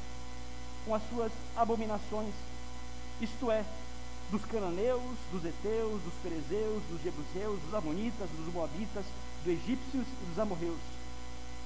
[0.85, 2.33] com as suas abominações,
[3.21, 3.65] isto é,
[4.31, 9.05] dos cananeus, dos heteus, dos perezeus, dos jebuseus, dos amonitas, dos moabitas,
[9.45, 10.81] dos egípcios e dos amorreus,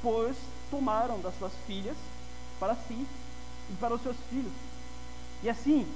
[0.03, 0.37] pois
[0.71, 1.97] tomaram das suas filhas
[2.59, 3.07] para si
[3.71, 4.53] e para os seus filhos.
[5.43, 5.87] E assim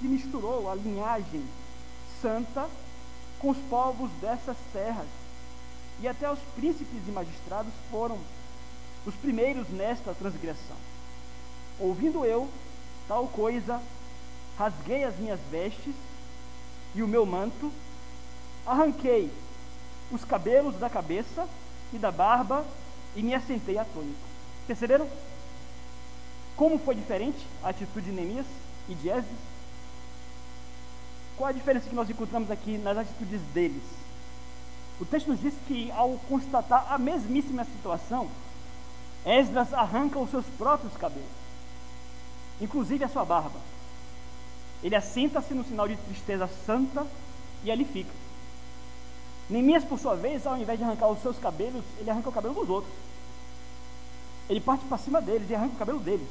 [0.00, 1.46] se misturou a linhagem
[2.20, 2.68] santa
[3.38, 5.25] com os povos dessas terras.
[6.00, 8.18] E até os príncipes e magistrados foram
[9.06, 10.76] os primeiros nesta transgressão.
[11.78, 12.48] Ouvindo eu
[13.08, 13.80] tal coisa,
[14.58, 15.94] rasguei as minhas vestes
[16.94, 17.72] e o meu manto,
[18.66, 19.30] arranquei
[20.10, 21.48] os cabelos da cabeça
[21.92, 22.64] e da barba
[23.14, 24.16] e me assentei atônito.
[24.66, 25.08] Perceberam?
[26.56, 28.46] Como foi diferente a atitude de Neemias
[28.88, 29.38] e de Esdras?
[31.36, 33.82] Qual a diferença que nós encontramos aqui nas atitudes deles?
[35.00, 38.28] O texto nos diz que, ao constatar a mesmíssima situação,
[39.24, 41.28] Esdras arranca os seus próprios cabelos,
[42.60, 43.58] inclusive a sua barba.
[44.82, 47.06] Ele assenta-se no sinal de tristeza santa
[47.64, 48.12] e ali fica.
[49.50, 52.54] Neemias, por sua vez, ao invés de arrancar os seus cabelos, ele arranca o cabelo
[52.54, 52.92] dos outros.
[54.48, 56.28] Ele parte para cima deles e arranca o cabelo deles,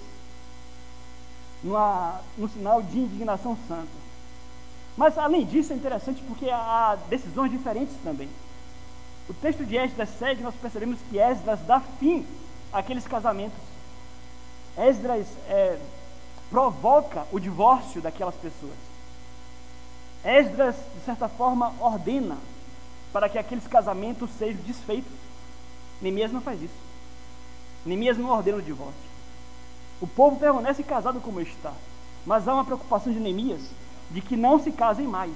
[1.61, 4.05] numa, no sinal de indignação santa.
[4.97, 8.29] Mas além disso é interessante porque há decisões diferentes também.
[9.27, 12.25] O texto de Esdras segue, nós percebemos que Esdras dá fim
[12.71, 13.57] àqueles casamentos.
[14.77, 15.79] Esdras é,
[16.49, 18.75] provoca o divórcio daquelas pessoas.
[20.23, 22.37] Esdras, de certa forma, ordena
[23.11, 25.11] para que aqueles casamentos sejam desfeitos.
[26.01, 26.73] Neemias não faz isso.
[27.85, 28.93] Neemias não ordena o divórcio.
[30.01, 31.71] O povo permanece casado como está.
[32.25, 33.61] Mas há uma preocupação de Neemias
[34.11, 35.33] de que não se casem mais.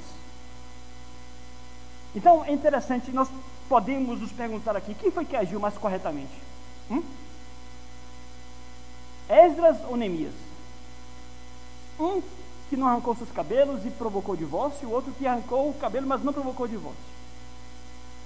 [2.15, 3.29] Então é interessante, nós
[3.69, 6.33] podemos nos perguntar aqui: quem foi que agiu mais corretamente?
[6.89, 7.03] Hum?
[9.29, 10.33] Esdras ou Neemias?
[11.99, 12.21] Um
[12.69, 16.23] que não arrancou seus cabelos e provocou divórcio, o outro que arrancou o cabelo, mas
[16.23, 17.09] não provocou divórcio.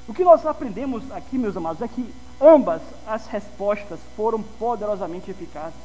[0.07, 5.79] O que nós aprendemos aqui, meus amados, é que ambas as respostas foram poderosamente eficazes.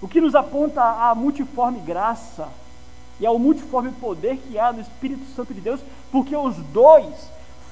[0.00, 2.48] O que nos aponta a multiforme graça
[3.18, 7.14] e ao multiforme poder que há no Espírito Santo de Deus, porque os dois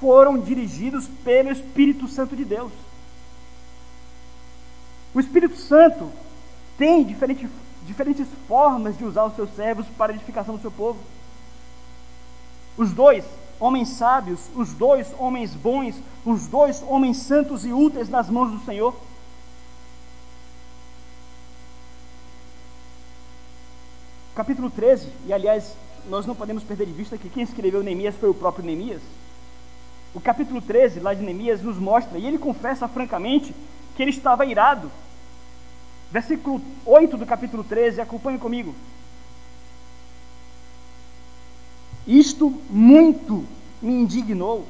[0.01, 2.73] foram dirigidos pelo Espírito Santo de Deus.
[5.15, 6.11] O Espírito Santo
[6.77, 7.51] tem diferentes,
[7.87, 10.99] diferentes formas de usar os seus servos para a edificação do seu povo.
[12.77, 13.25] Os dois,
[13.59, 18.65] homens sábios, os dois, homens bons, os dois, homens santos e úteis nas mãos do
[18.65, 18.95] Senhor.
[24.39, 25.75] capítulo 13, e aliás,
[26.09, 29.03] nós não podemos perder de vista que quem escreveu Neemias foi o próprio Neemias.
[30.15, 33.55] O capítulo 13, lá de Neemias, nos mostra, e ele confessa francamente
[33.97, 34.91] que ele estava irado.
[36.11, 38.75] Versículo 8 do capítulo 13, acompanhe comigo.
[42.07, 43.45] Isto muito
[43.83, 44.67] me indignou,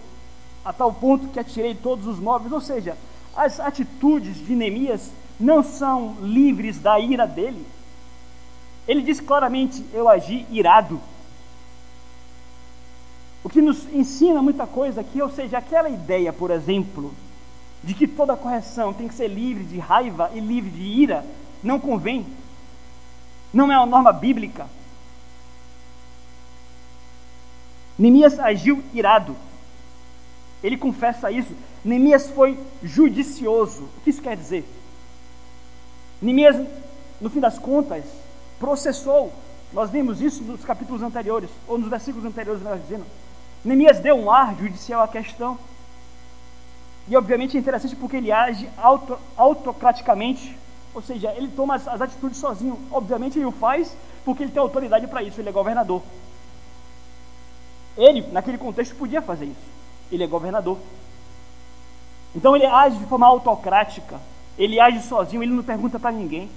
[0.64, 2.96] a tal ponto que atirei todos os móveis, ou seja,
[3.36, 7.64] as atitudes de Neemias não são livres da ira dele
[8.88, 10.98] ele diz claramente: Eu agi irado.
[13.58, 17.12] Que nos ensina muita coisa aqui, ou seja, aquela ideia, por exemplo,
[17.82, 21.26] de que toda correção tem que ser livre de raiva e livre de ira,
[21.60, 22.24] não convém.
[23.52, 24.68] Não é uma norma bíblica.
[27.98, 29.34] Neemias agiu irado.
[30.62, 31.52] Ele confessa isso.
[31.84, 33.82] Neemias foi judicioso.
[33.82, 34.64] O que isso quer dizer?
[36.22, 36.64] Neemias,
[37.20, 38.04] no fim das contas,
[38.60, 39.32] processou.
[39.72, 43.04] Nós vimos isso nos capítulos anteriores, ou nos versículos anteriores, melhor dizendo.
[43.68, 45.58] Neemias deu um ar judicial à questão.
[47.06, 50.56] E obviamente é interessante porque ele age auto, autocraticamente,
[50.94, 52.78] ou seja, ele toma as, as atitudes sozinho.
[52.90, 56.02] Obviamente ele o faz porque ele tem autoridade para isso, ele é governador.
[57.94, 59.68] Ele, naquele contexto, podia fazer isso.
[60.10, 60.78] Ele é governador.
[62.34, 64.18] Então ele age de forma autocrática,
[64.56, 66.48] ele age sozinho, ele não pergunta para ninguém.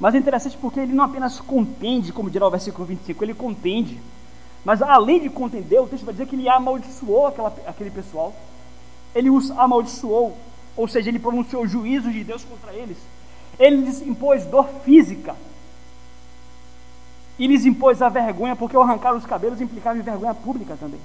[0.00, 4.00] Mas é interessante porque ele não apenas contende, como dirá o versículo 25, ele contende.
[4.64, 8.34] Mas além de contender, o texto vai dizer que ele amaldiçoou aquela, aquele pessoal.
[9.14, 10.36] Ele os amaldiçoou,
[10.74, 12.96] ou seja, ele pronunciou juízo de Deus contra eles.
[13.58, 15.36] Ele lhes impôs dor física.
[17.38, 21.00] E lhes impôs a vergonha, porque o arrancar os cabelos implicava em vergonha pública também.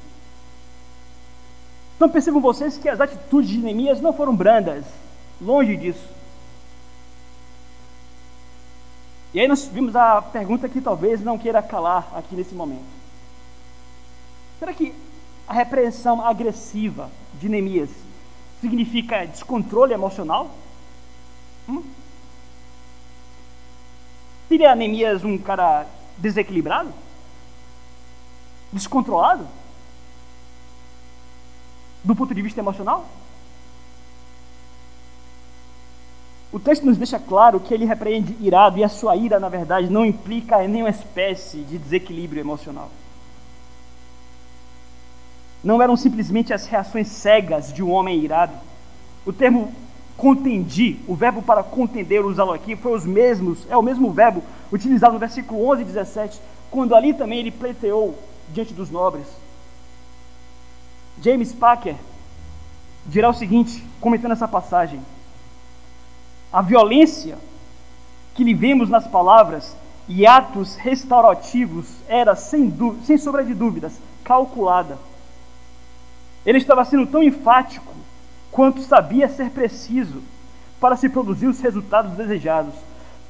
[1.98, 4.86] Então percebam vocês que as atitudes de Neemias não foram brandas,
[5.42, 6.16] longe disso.
[9.36, 12.86] E aí nós vimos a pergunta que talvez não queira calar aqui nesse momento.
[14.58, 14.96] Será que
[15.46, 17.90] a repreensão agressiva de Neemias
[18.62, 20.56] significa descontrole emocional?
[21.68, 21.84] Hum?
[24.48, 25.86] Seria Neemias um cara
[26.18, 26.94] desequilibrado?
[28.72, 29.46] Descontrolado?
[32.06, 33.06] Do ponto de vista emocional?
[36.56, 39.90] O texto nos deixa claro que ele repreende irado e a sua ira, na verdade,
[39.90, 42.90] não implica nenhuma espécie de desequilíbrio emocional.
[45.62, 48.54] Não eram simplesmente as reações cegas de um homem irado.
[49.26, 49.74] O termo
[50.16, 54.42] contendi, o verbo para contender usado aqui, foi os mesmos, é o mesmo verbo
[54.72, 56.40] utilizado no versículo 11 e 17,
[56.72, 58.18] quando ali também ele pleiteou
[58.54, 59.28] diante dos nobres.
[61.22, 61.98] James Packer
[63.06, 65.02] dirá o seguinte, comentando essa passagem:
[66.56, 67.38] a violência
[68.34, 69.76] que lhe vemos nas palavras
[70.08, 74.98] e atos restaurativos era, sem, sem sombra de dúvidas, calculada.
[76.46, 77.94] Ele estava sendo tão enfático
[78.54, 80.24] quanto sabia ser preciso
[80.80, 82.74] para se produzir os resultados desejados.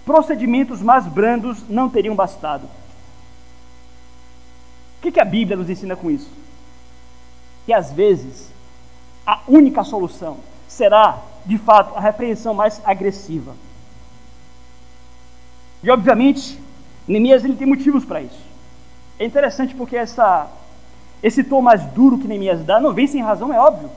[0.06, 2.70] Procedimentos mais brandos não teriam bastado.
[5.04, 6.30] O que a Bíblia nos ensina com isso?
[7.66, 8.52] Que às vezes
[9.26, 13.56] a única solução será de fato, a repreensão mais agressiva.
[15.84, 16.60] E, obviamente,
[17.08, 18.40] Neemias ele tem motivos para isso.
[19.20, 20.50] É interessante porque essa,
[21.22, 23.90] esse tom mais duro que Neemias dá não vem sem razão, é óbvio.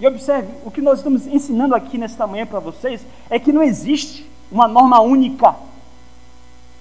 [0.00, 3.62] E observe, o que nós estamos ensinando aqui nesta manhã para vocês é que não
[3.62, 5.54] existe uma norma única.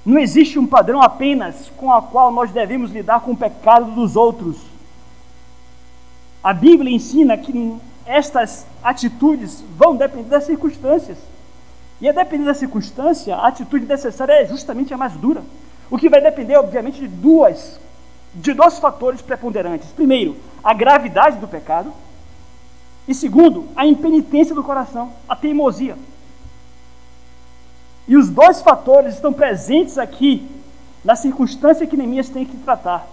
[0.05, 4.15] Não existe um padrão apenas com a qual nós devemos lidar com o pecado dos
[4.15, 4.57] outros.
[6.43, 11.17] A Bíblia ensina que estas atitudes vão depender das circunstâncias.
[12.01, 15.41] E a depender da circunstância, a atitude necessária é justamente a mais dura.
[15.89, 17.79] O que vai depender, obviamente, de duas,
[18.33, 19.89] de dois fatores preponderantes.
[19.91, 21.93] Primeiro, a gravidade do pecado.
[23.07, 25.97] E segundo, a impenitência do coração, a teimosia.
[28.07, 30.49] E os dois fatores estão presentes aqui
[31.03, 33.07] na circunstância que Neemias tem que tratar: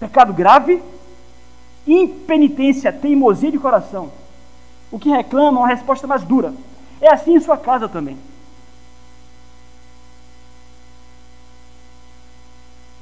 [0.00, 0.82] pecado grave
[1.88, 4.10] impenitência, teimosia de coração.
[4.90, 6.52] O que reclama uma resposta mais dura.
[7.00, 8.16] É assim em sua casa também.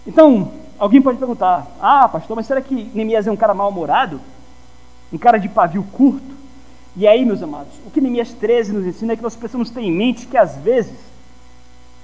[0.06, 4.20] Então, alguém pode perguntar: Ah, pastor, mas será que Neemias é um cara mal-humorado?
[5.12, 6.36] Um cara de pavio curto?
[6.96, 9.82] E aí, meus amados, o que Neemias 13 nos ensina é que nós precisamos ter
[9.82, 10.98] em mente que às vezes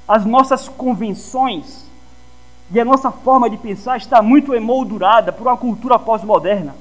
[0.06, 1.86] as nossas convenções
[2.70, 6.74] e a nossa forma de pensar está muito emoldurada por uma cultura pós-moderna,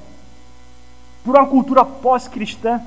[1.24, 2.80] por uma cultura pós-cristã.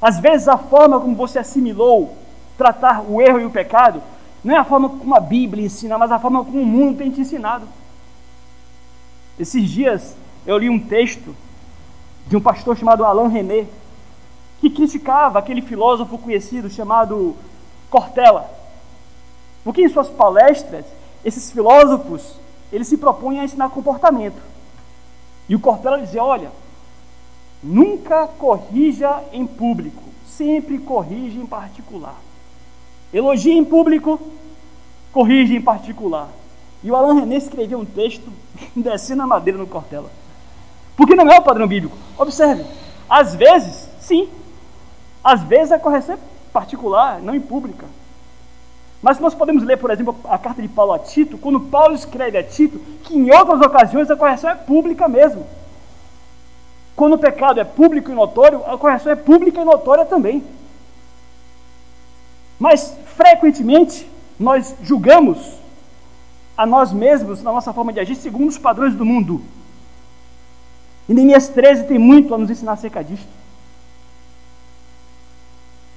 [0.00, 2.16] Às vezes a forma como você assimilou
[2.56, 4.02] tratar o erro e o pecado
[4.42, 7.10] não é a forma como a Bíblia ensina, mas a forma como o mundo tem
[7.10, 7.66] te ensinado.
[9.38, 10.16] Esses dias
[10.46, 11.34] eu li um texto
[12.26, 13.66] de um pastor chamado Alain René,
[14.60, 17.34] que criticava aquele filósofo conhecido chamado
[17.88, 18.50] Cortella,
[19.64, 20.84] porque em suas palestras
[21.24, 22.34] esses filósofos,
[22.72, 24.40] eles se propõem a ensinar comportamento.
[25.48, 26.50] E o Cortella dizia, olha,
[27.62, 32.16] nunca corrija em público, sempre corrija em particular.
[33.12, 34.20] Elogie em público,
[35.12, 36.28] corrige em particular.
[36.82, 38.32] E o Alain René escreveu um texto
[38.74, 40.10] descendo a madeira no Cortella.
[40.96, 41.96] Porque não é o padrão bíblico.
[42.16, 42.64] Observe,
[43.08, 44.28] às vezes, sim,
[45.22, 46.18] às vezes a correção é
[46.52, 47.86] particular, não em pública.
[49.02, 52.36] Mas nós podemos ler, por exemplo, a carta de Paulo a Tito, quando Paulo escreve
[52.36, 55.46] a Tito, que em outras ocasiões a correção é pública mesmo.
[56.94, 60.44] Quando o pecado é público e notório, a correção é pública e notória também.
[62.58, 64.06] Mas, frequentemente,
[64.38, 65.54] nós julgamos
[66.54, 69.42] a nós mesmos, na nossa forma de agir, segundo os padrões do mundo.
[71.08, 73.26] E Neemias 13 tem muito a nos ensinar acerca disso.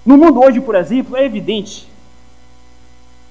[0.05, 1.91] No mundo hoje, por exemplo, é evidente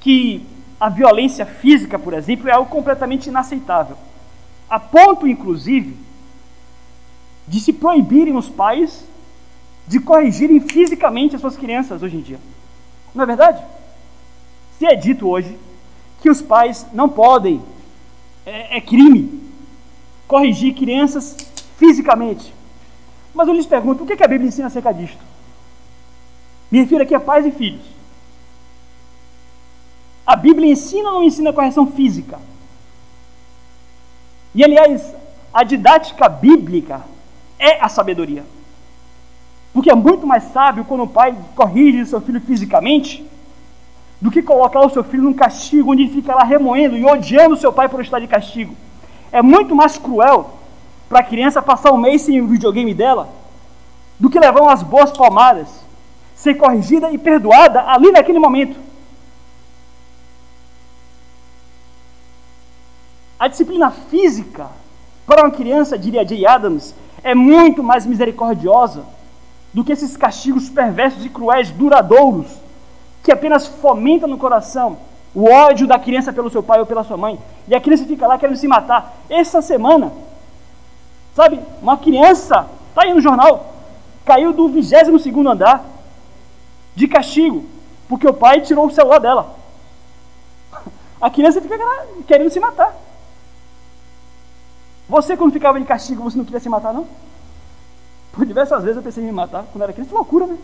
[0.03, 0.45] que
[0.81, 3.97] a violência física, por exemplo, é algo completamente inaceitável.
[4.69, 5.97] A ponto, inclusive,
[7.47, 9.05] de se proibirem os pais
[9.87, 12.41] de corrigirem fisicamente as suas crianças hoje em dia.
[13.15, 13.63] Não é verdade?
[14.77, 15.57] Se é dito hoje
[16.21, 17.63] que os pais não podem,
[18.45, 19.41] é, é crime,
[20.27, 21.37] corrigir crianças
[21.79, 22.53] fisicamente.
[23.33, 25.19] Mas eu lhes pergunto, o que, que a Bíblia ensina acerca disto?
[26.71, 27.92] Me refiro aqui a pais e filhos.
[30.33, 32.39] A Bíblia ensina ou não ensina correção física?
[34.55, 35.15] E aliás,
[35.53, 37.03] a didática bíblica
[37.59, 38.43] é a sabedoria.
[39.75, 43.29] Porque é muito mais sábio quando o pai corrige seu filho fisicamente
[44.23, 47.55] do que colocar o seu filho num castigo onde ele fica lá remoendo e odiando
[47.59, 48.75] seu pai por estar de castigo.
[49.31, 50.55] É muito mais cruel
[51.11, 53.29] para a criança passar um mês sem o videogame dela
[54.19, 55.69] do que levar umas boas palmadas,
[56.35, 58.92] ser corrigida e perdoada ali naquele momento.
[63.43, 64.69] A disciplina física
[65.27, 69.05] para uma criança, diria Jay Adams, é muito mais misericordiosa
[69.75, 72.47] do que esses castigos perversos e cruéis duradouros
[73.21, 74.97] que apenas fomentam no coração
[75.35, 77.37] o ódio da criança pelo seu pai ou pela sua mãe.
[77.67, 79.13] E a criança fica lá querendo se matar.
[79.29, 80.13] Essa semana,
[81.35, 83.75] sabe, uma criança, está aí no jornal,
[84.25, 85.85] caiu do 22 andar
[86.95, 87.65] de castigo,
[88.09, 89.57] porque o pai tirou o celular dela.
[91.21, 91.77] A criança fica
[92.25, 92.95] querendo se matar.
[95.13, 97.07] Você, quando ficava de castigo, você não queria se matar, não?
[98.33, 100.15] Por diversas vezes eu pensei em me matar quando era criança.
[100.15, 100.57] Loucura, né?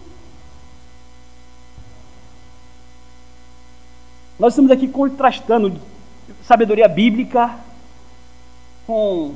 [4.38, 5.78] Nós estamos aqui contrastando
[6.44, 7.58] sabedoria bíblica
[8.86, 9.34] com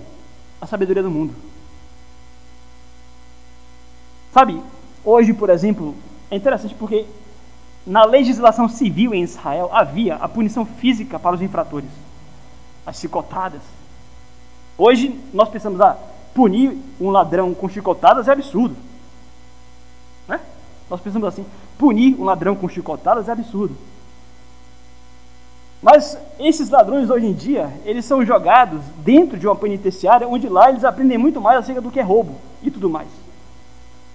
[0.59, 1.35] a sabedoria do mundo.
[4.33, 4.63] Sabe,
[5.05, 5.95] hoje, por exemplo,
[6.31, 7.05] é interessante porque
[7.87, 11.91] na legislação civil em Israel havia a punição física para os infratores,
[12.87, 13.61] as chicotadas.
[14.85, 15.97] Hoje nós pensamos, ah,
[16.35, 18.75] punir um ladrão com chicotadas é absurdo.
[20.27, 20.41] Né?
[20.91, 21.47] Nós pensamos assim,
[21.79, 23.77] punir um ladrão com chicotadas é absurdo.
[25.81, 30.69] Mas esses ladrões hoje em dia, eles são jogados dentro de uma penitenciária, onde lá
[30.69, 33.07] eles aprendem muito mais acerca do que é roubo e tudo mais.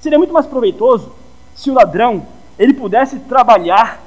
[0.01, 1.13] Seria muito mais proveitoso
[1.55, 2.27] se o ladrão
[2.59, 4.01] ele pudesse trabalhar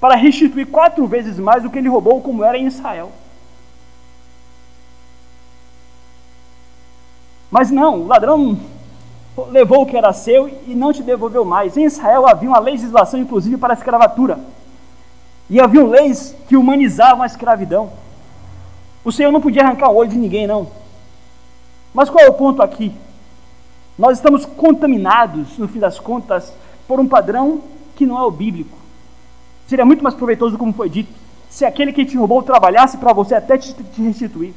[0.00, 3.12] para restituir quatro vezes mais o que ele roubou, como era em Israel.
[7.50, 8.58] Mas não, o ladrão
[9.50, 11.76] levou o que era seu e não te devolveu mais.
[11.76, 14.38] Em Israel havia uma legislação, inclusive, para a escravatura.
[15.48, 17.92] E havia leis que humanizavam a escravidão.
[19.04, 20.66] O Senhor não podia arrancar o olho de ninguém, não.
[21.94, 22.92] Mas qual é o ponto aqui?
[23.98, 26.52] Nós estamos contaminados, no fim das contas,
[26.88, 27.60] por um padrão
[27.94, 28.76] que não é o bíblico.
[29.66, 31.12] Seria muito mais proveitoso, como foi dito,
[31.48, 34.52] se aquele que te roubou trabalhasse para você até te restituir.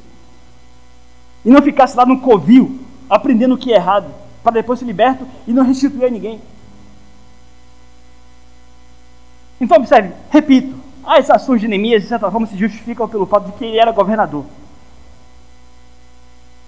[1.43, 2.79] E não ficasse lá no covil,
[3.09, 4.13] aprendendo o que é errado,
[4.43, 6.41] para depois ser liberto e não restituir a ninguém.
[9.59, 13.51] Então, observe, repito, as ações de Neemias, de certa forma, se justificam pelo fato de
[13.53, 14.45] que ele era governador.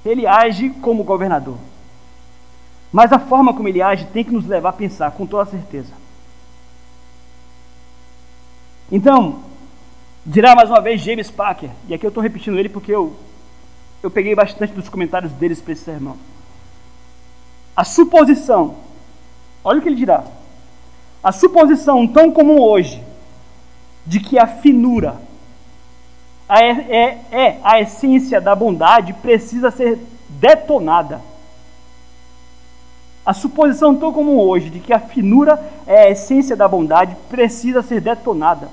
[0.04, 1.58] Ele age como governador.
[2.92, 5.94] Mas a forma como ele age tem que nos levar a pensar com toda certeza.
[8.92, 9.40] Então,
[10.26, 13.16] dirá mais uma vez James Packer, e aqui eu estou repetindo ele porque eu
[14.04, 16.18] eu peguei bastante dos comentários deles para esse sermão.
[17.76, 18.76] A suposição,
[19.64, 20.24] olha o que ele dirá.
[21.24, 23.04] A suposição tão comum hoje
[24.06, 25.22] de que a finura
[26.50, 31.22] é, é, é a essência da bondade precisa ser detonada.
[33.24, 37.84] A suposição tão comum hoje de que a finura é a essência da bondade precisa
[37.84, 38.68] ser detonada.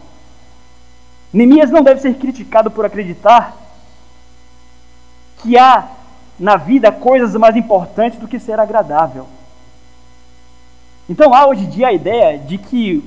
[1.31, 3.68] Neemias não deve ser criticado por acreditar
[5.43, 5.89] que há
[6.39, 9.27] na vida coisas mais importantes do que ser agradável.
[11.09, 13.03] Então há hoje em dia a ideia de que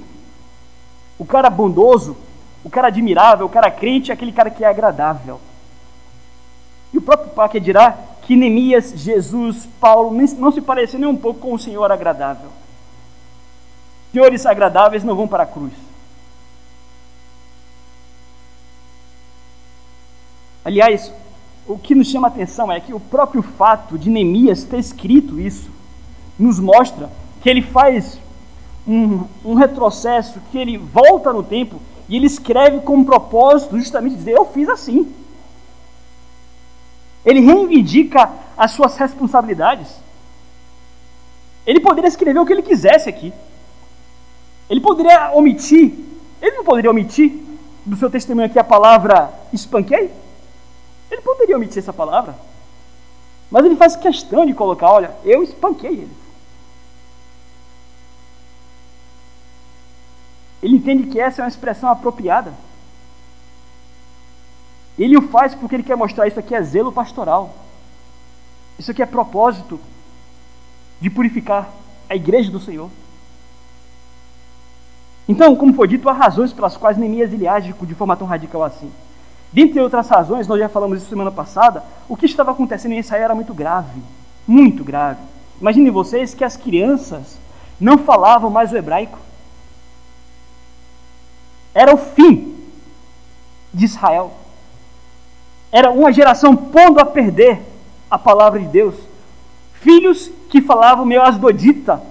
[1.18, 2.18] o cara bondoso,
[2.64, 5.40] o cara admirável, o cara crente é aquele cara que é agradável.
[6.94, 11.40] E o próprio Packer dirá que Neemias, Jesus, Paulo não se parecem nem um pouco
[11.40, 12.50] com o Senhor agradável.
[14.12, 15.74] Senhores agradáveis não vão para a cruz.
[20.66, 21.12] Aliás,
[21.72, 25.40] o que nos chama a atenção é que o próprio fato de Neemias ter escrito
[25.40, 25.70] isso
[26.38, 27.10] nos mostra
[27.42, 28.20] que ele faz
[28.88, 34.16] um, um retrocesso, que ele volta no tempo e ele escreve com um propósito justamente
[34.16, 35.12] dizer: Eu fiz assim.
[37.26, 39.88] Ele reivindica as suas responsabilidades.
[41.66, 43.32] Ele poderia escrever o que ele quisesse aqui.
[44.70, 45.94] Ele poderia omitir,
[46.42, 47.32] ele não poderia omitir
[47.86, 50.12] do seu testemunho aqui a palavra espanquei?
[51.12, 52.36] Ele poderia omitir essa palavra,
[53.52, 56.22] mas ele faz questão de colocar: olha, eu espanquei eles.
[60.64, 62.54] Ele entende que essa é uma expressão apropriada.
[64.98, 67.54] Ele o faz porque ele quer mostrar isso aqui é zelo pastoral.
[68.78, 69.80] Isso aqui é propósito
[71.00, 71.70] de purificar
[72.08, 72.90] a igreja do Senhor.
[75.28, 78.64] Então, como foi dito, há razões pelas quais Neemias ele age de forma tão radical
[78.64, 78.92] assim.
[79.52, 83.24] Dentre outras razões, nós já falamos isso semana passada, o que estava acontecendo em Israel
[83.26, 84.02] era muito grave,
[84.48, 85.20] muito grave.
[85.60, 87.38] Imaginem vocês que as crianças
[87.80, 89.18] não falavam mais o hebraico.
[91.74, 92.56] Era o fim
[93.74, 94.32] de Israel.
[95.72, 97.62] Era uma geração pondo a perder
[98.10, 98.96] a palavra de Deus.
[99.74, 102.02] Filhos que falavam meio asdodita.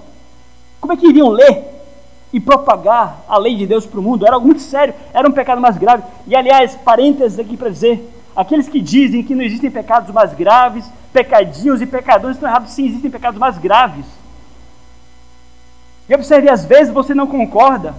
[0.79, 1.70] Como é que iriam ler
[2.33, 4.25] e propagar a lei de Deus para o mundo?
[4.25, 6.03] Era algo muito sério, era um pecado mais grave.
[6.27, 10.85] E aliás, parênteses aqui para dizer: aqueles que dizem que não existem pecados mais graves,
[11.11, 14.05] pecadinhos e pecadores estão errados, sim, existem pecados mais graves.
[16.07, 17.95] E observe, às vezes você não concorda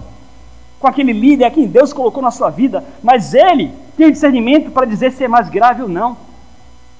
[0.79, 4.69] com aquele líder a quem Deus colocou na sua vida, mas ele tem o discernimento
[4.69, 6.17] para dizer se é mais grave ou não.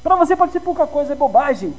[0.02, 1.74] Para você pode ser pouca coisa, é bobagem.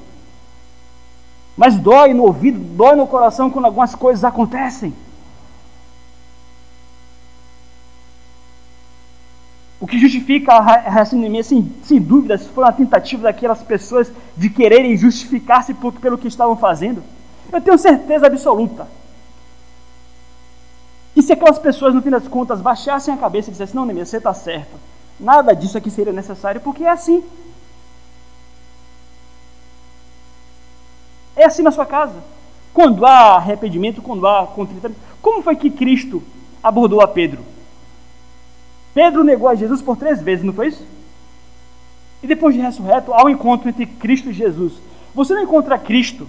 [1.57, 4.95] Mas dói no ouvido, dói no coração quando algumas coisas acontecem.
[9.85, 14.49] O que justifica a reação inimiga, sem, sem dúvida, foi uma tentativa daquelas pessoas de
[14.49, 17.03] quererem justificar-se pelo que estavam fazendo.
[17.53, 18.89] Eu tenho certeza absoluta
[21.13, 24.09] que se aquelas pessoas, no fim das contas, baixassem a cabeça e dissessem: Não, Neemias,
[24.09, 24.73] você está certo,
[25.21, 27.23] nada disso aqui seria necessário, porque é assim.
[31.37, 32.25] É assim na sua casa.
[32.73, 34.99] Quando há arrependimento, quando há contritamento.
[35.21, 36.23] Como foi que Cristo
[36.63, 37.53] abordou a Pedro?
[38.95, 40.87] Pedro negou a Jesus por três vezes, não foi isso?
[42.23, 44.75] E depois de ressurreto, há um encontro entre Cristo e Jesus.
[45.15, 46.29] Você não encontra Cristo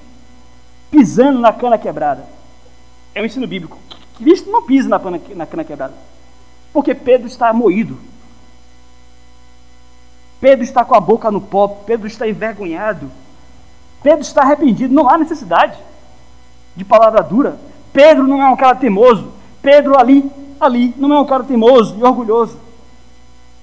[0.91, 2.25] pisando na cana quebrada.
[3.13, 3.77] É um ensino bíblico.
[4.17, 5.93] Cristo não pisa na, cana, na cana quebrada.
[6.73, 7.97] Porque Pedro está moído.
[10.41, 11.67] Pedro está com a boca no pó.
[11.67, 13.09] Pedro está envergonhado.
[14.03, 15.77] Pedro está arrependido, não há necessidade
[16.75, 17.57] de palavra dura.
[17.91, 19.31] Pedro não é um cara teimoso.
[19.61, 20.29] Pedro ali,
[20.59, 22.57] ali, não é um cara teimoso e orgulhoso.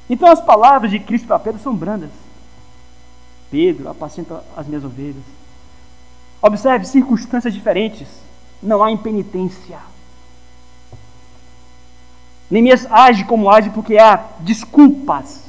[0.09, 2.11] Então as palavras de Cristo para Pedro são brandas.
[3.51, 5.25] Pedro, apacenta as minhas ovelhas.
[6.41, 8.09] Observe circunstâncias diferentes.
[8.63, 9.79] Não há impenitência.
[12.51, 15.43] Neemias age como age porque há desculpas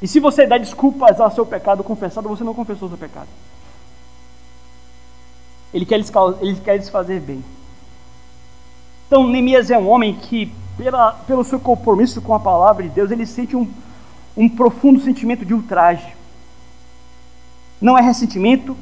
[0.00, 3.28] e se você dá desculpas ao seu pecado confessado, você não confessou o seu pecado.
[5.72, 5.96] Ele quer
[6.40, 7.44] ele quer lhes fazer bem.
[9.06, 13.10] Então, Neemias é um homem que, pela, pelo seu compromisso com a palavra de Deus,
[13.10, 13.68] ele sente um,
[14.36, 16.14] um profundo sentimento de ultraje.
[17.80, 18.76] Não é ressentimento.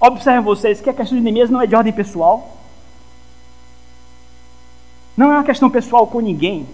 [0.00, 2.56] Observem vocês que a questão de Neemias não é de ordem pessoal.
[5.14, 6.66] Não é uma questão pessoal com ninguém.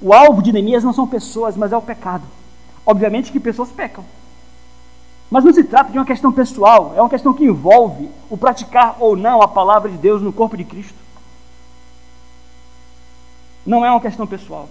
[0.00, 2.24] O alvo de Neemias não são pessoas, mas é o pecado.
[2.86, 4.04] Obviamente que pessoas pecam.
[5.30, 8.96] Mas não se trata de uma questão pessoal, é uma questão que envolve o praticar
[9.00, 11.03] ou não a palavra de Deus no corpo de Cristo.
[13.64, 14.68] Não é uma questão pessoal.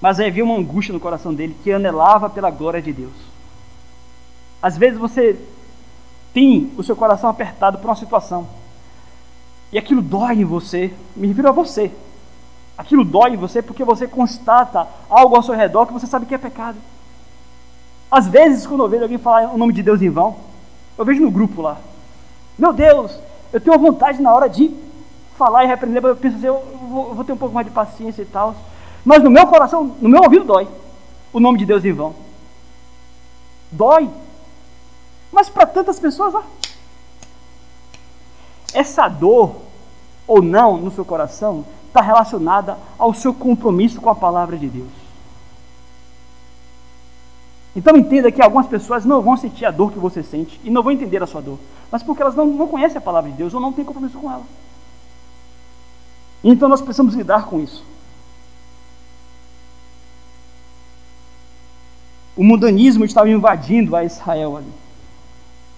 [0.00, 3.12] Mas havia uma angústia no coração dele que anelava pela glória de Deus.
[4.60, 5.38] Às vezes você
[6.32, 8.48] tem o seu coração apertado por uma situação.
[9.72, 10.92] E aquilo dói em você.
[11.14, 11.90] Me refiro a você.
[12.76, 16.34] Aquilo dói em você porque você constata algo ao seu redor que você sabe que
[16.34, 16.78] é pecado.
[18.10, 20.36] Às vezes, quando eu vejo alguém falar o nome de Deus em vão,
[20.98, 21.78] eu vejo no grupo lá.
[22.58, 23.18] Meu Deus,
[23.52, 24.74] eu tenho vontade na hora de
[25.36, 26.62] falar e repreender, eu penso assim, eu
[26.92, 28.54] vou, vou ter um pouco mais de paciência e tal.
[29.04, 30.68] Mas no meu coração, no meu ouvido dói
[31.32, 32.14] o nome de Deus em vão.
[33.70, 34.08] Dói.
[35.32, 36.42] Mas para tantas pessoas, ó,
[38.74, 39.56] essa dor
[40.26, 45.02] ou não no seu coração está relacionada ao seu compromisso com a palavra de Deus.
[47.74, 50.82] Então entenda que algumas pessoas não vão sentir a dor que você sente e não
[50.82, 51.58] vão entender a sua dor,
[51.90, 54.30] mas porque elas não, não conhecem a palavra de Deus ou não têm compromisso com
[54.30, 54.42] ela.
[56.42, 57.84] Então nós precisamos lidar com isso.
[62.36, 64.72] O mundanismo estava invadindo a Israel ali.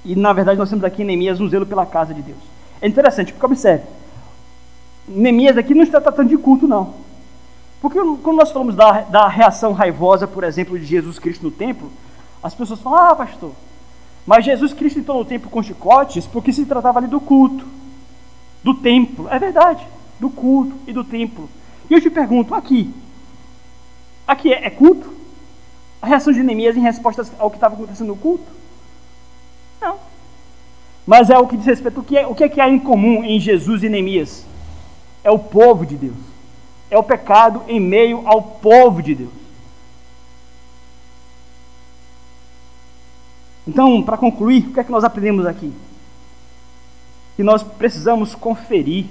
[0.05, 2.39] E na verdade nós temos aqui em Neemias um zelo pela casa de Deus.
[2.81, 3.85] É interessante, porque observe,
[5.07, 6.95] Neemias aqui não está tratando de culto, não.
[7.81, 11.91] Porque quando nós falamos da, da reação raivosa, por exemplo, de Jesus Cristo no templo,
[12.43, 13.53] as pessoas falam, ah, pastor,
[14.27, 17.67] mas Jesus Cristo entrou no templo com chicotes porque se tratava ali do culto,
[18.63, 19.29] do templo.
[19.29, 19.87] É verdade,
[20.19, 21.49] do culto e do templo.
[21.91, 22.93] E eu te pergunto, aqui,
[24.27, 25.13] aqui é, é culto?
[26.01, 28.45] A reação de Neemias em resposta ao que estava acontecendo no culto?
[29.81, 29.97] Não.
[31.07, 32.79] Mas é o que diz respeito, o que é, o que, é que há em
[32.79, 34.47] comum em Jesus e Neemias?
[35.25, 36.17] é o povo de Deus.
[36.91, 39.33] É o pecado em meio ao povo de Deus.
[43.67, 45.73] Então, para concluir, o que é que nós aprendemos aqui?
[47.35, 49.07] Que nós precisamos conferir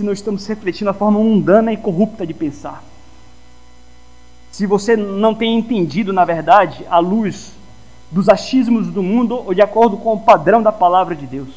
[0.00, 2.82] se nós estamos refletindo a forma mundana e corrupta de pensar.
[4.50, 7.52] Se você não tem entendido, na verdade, a luz
[8.10, 11.50] dos achismos do mundo ou de acordo com o padrão da palavra de Deus.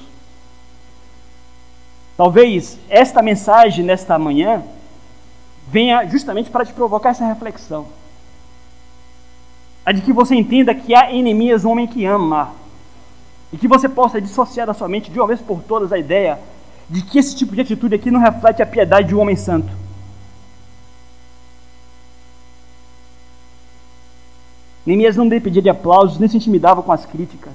[2.17, 4.61] Talvez esta mensagem nesta manhã
[5.69, 7.87] venha justamente para te provocar essa reflexão.
[9.85, 12.51] A de que você entenda que há em um homem que ama.
[13.53, 16.39] E que você possa dissociar da sua mente de uma vez por todas a ideia
[16.89, 19.71] de que esse tipo de atitude aqui não reflete a piedade de um homem santo.
[24.85, 27.53] Neemias não dependia de aplausos, nem se intimidava com as críticas.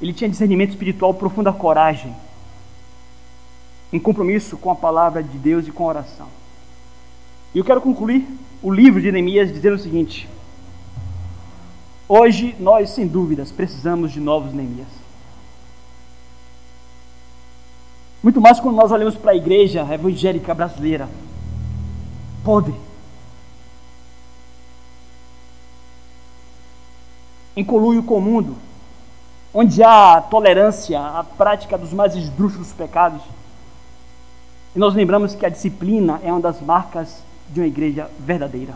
[0.00, 2.14] Ele tinha discernimento espiritual, profunda coragem,
[3.92, 6.26] um compromisso com a palavra de Deus e com a oração.
[7.54, 8.26] E eu quero concluir
[8.62, 10.28] o livro de Neemias dizendo o seguinte:
[12.06, 15.03] Hoje nós, sem dúvidas, precisamos de novos Neemias.
[18.24, 21.06] Muito mais quando nós olhamos para a igreja evangélica brasileira,
[22.42, 22.74] podre,
[27.54, 28.56] em conluio com o mundo,
[29.52, 33.20] onde há tolerância à prática dos mais esdrúxulos pecados.
[34.74, 38.74] E nós lembramos que a disciplina é uma das marcas de uma igreja verdadeira.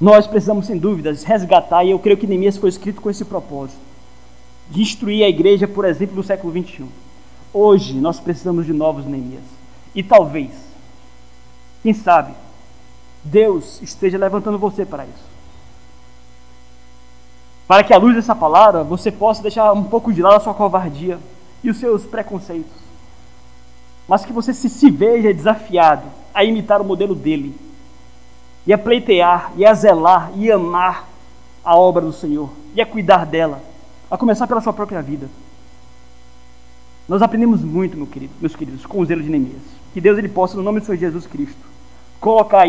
[0.00, 3.89] Nós precisamos, sem dúvidas, resgatar, e eu creio que Neemias foi escrito com esse propósito,
[4.70, 6.86] de instruir a igreja, por exemplo, do século XXI.
[7.52, 9.42] Hoje nós precisamos de novos Neemias.
[9.94, 10.52] E talvez,
[11.82, 12.32] quem sabe,
[13.24, 15.30] Deus esteja levantando você para isso
[17.70, 20.52] para que à luz dessa palavra você possa deixar um pouco de lado a sua
[20.52, 21.20] covardia
[21.62, 22.72] e os seus preconceitos,
[24.08, 26.02] mas que você se, se veja desafiado
[26.34, 27.54] a imitar o modelo dele,
[28.66, 31.08] e a pleitear, e a zelar, e amar
[31.64, 33.62] a obra do Senhor, e a cuidar dela,
[34.10, 35.28] a começar pela sua própria vida.
[37.08, 39.62] Nós aprendemos muito, meu querido, meus queridos, com o zelo de Neemias.
[39.92, 41.60] Que Deus ele possa, no nome do Senhor Jesus Cristo,
[42.20, 42.58] colocar